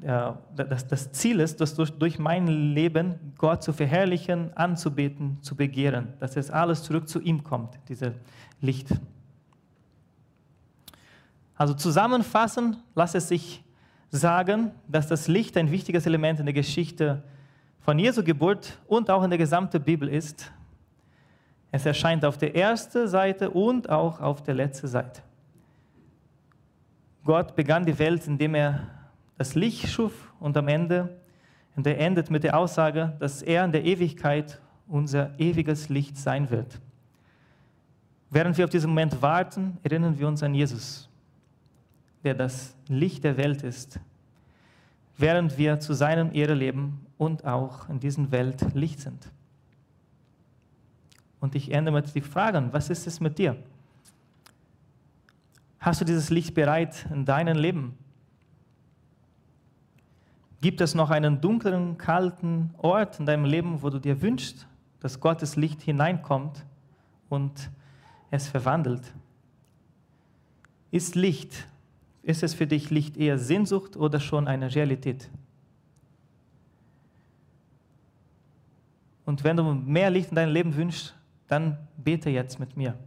das, 0.01 0.87
das 0.87 1.11
Ziel 1.11 1.39
ist, 1.39 1.61
dass 1.61 1.75
durch, 1.75 1.91
durch 1.91 2.19
mein 2.19 2.47
Leben 2.47 3.33
Gott 3.37 3.63
zu 3.63 3.73
verherrlichen, 3.73 4.55
anzubeten, 4.55 5.41
zu 5.41 5.55
begehren, 5.55 6.13
dass 6.19 6.35
es 6.37 6.51
alles 6.51 6.83
zurück 6.83 7.07
zu 7.07 7.21
ihm 7.21 7.43
kommt, 7.43 7.79
dieses 7.87 8.13
Licht. 8.61 8.89
Also 11.55 11.73
zusammenfassend, 11.73 12.77
lass 12.93 13.15
es 13.15 13.29
sich 13.29 13.63
sagen, 14.11 14.71
dass 14.87 15.07
das 15.07 15.27
Licht 15.27 15.57
ein 15.57 15.71
wichtiges 15.71 16.05
Element 16.05 16.39
in 16.39 16.45
der 16.45 16.53
Geschichte 16.53 17.23
von 17.79 17.97
Jesu 17.97 18.23
Geburt 18.23 18.77
und 18.87 19.09
auch 19.09 19.23
in 19.23 19.29
der 19.29 19.39
gesamten 19.39 19.81
Bibel 19.81 20.09
ist. 20.09 20.51
Es 21.71 21.85
erscheint 21.85 22.25
auf 22.25 22.37
der 22.37 22.55
ersten 22.55 23.07
Seite 23.07 23.49
und 23.49 23.89
auch 23.89 24.19
auf 24.19 24.43
der 24.43 24.55
letzten 24.55 24.87
Seite. 24.87 25.21
Gott 27.23 27.55
begann 27.55 27.85
die 27.85 27.97
Welt, 27.97 28.27
indem 28.27 28.55
er 28.55 28.87
das 29.37 29.55
Licht 29.55 29.87
schuf 29.89 30.33
und 30.39 30.55
am 30.57 30.67
Ende, 30.67 31.17
und 31.75 31.85
er 31.85 31.99
endet 31.99 32.31
mit 32.31 32.43
der 32.43 32.57
Aussage, 32.57 33.15
dass 33.19 33.41
er 33.41 33.65
in 33.65 33.71
der 33.71 33.83
Ewigkeit 33.83 34.61
unser 34.87 35.37
ewiges 35.39 35.89
Licht 35.89 36.17
sein 36.17 36.49
wird. 36.49 36.79
Während 38.29 38.57
wir 38.57 38.65
auf 38.65 38.71
diesen 38.71 38.89
Moment 38.89 39.21
warten, 39.21 39.77
erinnern 39.83 40.17
wir 40.17 40.27
uns 40.27 40.41
an 40.41 40.53
Jesus, 40.53 41.09
der 42.23 42.33
das 42.33 42.75
Licht 42.87 43.23
der 43.23 43.37
Welt 43.37 43.61
ist, 43.63 43.99
während 45.17 45.57
wir 45.57 45.79
zu 45.79 45.93
seinem 45.93 46.33
Ehre 46.33 46.53
leben 46.53 47.05
und 47.17 47.45
auch 47.45 47.89
in 47.89 47.99
dieser 47.99 48.31
Welt 48.31 48.73
Licht 48.73 49.01
sind. 49.01 49.31
Und 51.39 51.55
ich 51.55 51.71
ende 51.71 51.91
mit 51.91 52.13
die 52.15 52.21
Fragen, 52.21 52.71
was 52.71 52.89
ist 52.89 53.05
es 53.05 53.19
mit 53.19 53.37
dir? 53.37 53.55
Hast 55.79 56.01
du 56.01 56.05
dieses 56.05 56.29
Licht 56.29 56.55
bereit 56.55 57.05
in 57.11 57.25
deinem 57.25 57.57
Leben? 57.57 57.97
Gibt 60.65 60.81
es 60.81 60.95
noch 60.95 61.11
einen 61.11 61.41
dunklen, 61.41 61.95
kalten 61.99 62.73
Ort 62.79 63.19
in 63.19 63.27
deinem 63.27 63.45
Leben, 63.45 63.83
wo 63.83 63.91
du 63.91 63.99
dir 63.99 64.23
wünschst, 64.23 64.65
dass 64.99 65.19
Gottes 65.19 65.55
Licht 65.57 65.83
hineinkommt 65.83 66.65
und 67.29 67.69
es 68.31 68.47
verwandelt? 68.47 69.13
Ist 70.89 71.13
Licht, 71.13 71.67
ist 72.23 72.41
es 72.41 72.55
für 72.55 72.65
dich 72.65 72.89
Licht 72.89 73.15
eher 73.15 73.37
Sehnsucht 73.37 73.95
oder 73.95 74.19
schon 74.19 74.47
eine 74.47 74.73
Realität? 74.73 75.29
Und 79.23 79.43
wenn 79.43 79.57
du 79.57 79.71
mehr 79.71 80.09
Licht 80.09 80.29
in 80.29 80.35
deinem 80.35 80.51
Leben 80.51 80.75
wünschst, 80.75 81.13
dann 81.47 81.77
bete 81.95 82.31
jetzt 82.31 82.59
mit 82.59 82.75
mir. 82.75 82.97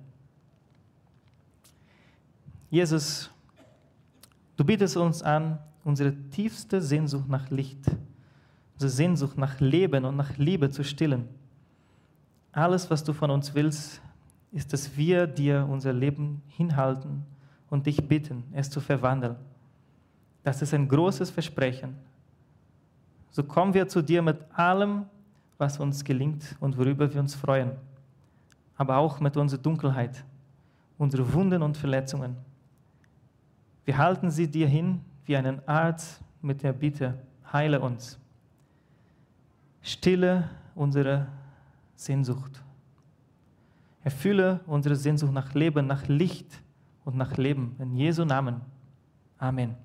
Jesus, 2.70 3.32
du 4.56 4.64
bietest 4.64 4.96
uns 4.96 5.24
an, 5.24 5.58
unsere 5.88 6.14
tiefste 6.30 6.80
Sehnsucht 6.80 7.28
nach 7.28 7.50
Licht, 7.50 7.80
unsere 8.74 8.90
Sehnsucht 8.90 9.36
nach 9.36 9.58
Leben 9.58 10.04
und 10.04 10.16
nach 10.16 10.36
Liebe 10.36 10.70
zu 10.70 10.84
stillen. 10.84 11.28
Alles, 12.52 12.90
was 12.90 13.02
du 13.02 13.12
von 13.12 13.30
uns 13.30 13.54
willst, 13.54 14.00
ist, 14.52 14.72
dass 14.72 14.96
wir 14.96 15.26
dir 15.26 15.66
unser 15.68 15.92
Leben 15.92 16.42
hinhalten 16.46 17.24
und 17.70 17.86
dich 17.86 18.06
bitten, 18.06 18.44
es 18.52 18.70
zu 18.70 18.80
verwandeln. 18.80 19.36
Das 20.42 20.62
ist 20.62 20.72
ein 20.72 20.88
großes 20.88 21.30
Versprechen. 21.30 21.96
So 23.30 23.42
kommen 23.42 23.74
wir 23.74 23.88
zu 23.88 24.02
dir 24.02 24.22
mit 24.22 24.38
allem, 24.52 25.06
was 25.58 25.78
uns 25.80 26.04
gelingt 26.04 26.56
und 26.60 26.78
worüber 26.78 27.12
wir 27.12 27.20
uns 27.20 27.34
freuen 27.34 27.72
aber 28.78 28.96
auch 28.96 29.20
mit 29.20 29.36
unserer 29.36 29.60
Dunkelheit, 29.60 30.24
unseren 30.96 31.30
Wunden 31.32 31.62
und 31.62 31.76
Verletzungen. 31.76 32.36
Wir 33.84 33.98
halten 33.98 34.30
sie 34.30 34.48
dir 34.48 34.68
hin 34.68 35.00
wie 35.28 35.36
einen 35.36 35.60
Arzt 35.68 36.22
mit 36.40 36.62
der 36.62 36.72
Bitte, 36.72 37.18
heile 37.52 37.80
uns. 37.80 38.18
Stille 39.82 40.48
unsere 40.74 41.26
Sehnsucht. 41.94 42.62
Erfülle 44.02 44.60
unsere 44.66 44.96
Sehnsucht 44.96 45.32
nach 45.32 45.52
Leben, 45.52 45.86
nach 45.86 46.08
Licht 46.08 46.62
und 47.04 47.16
nach 47.16 47.36
Leben. 47.36 47.76
In 47.78 47.94
Jesu 47.94 48.24
Namen. 48.24 48.62
Amen. 49.36 49.76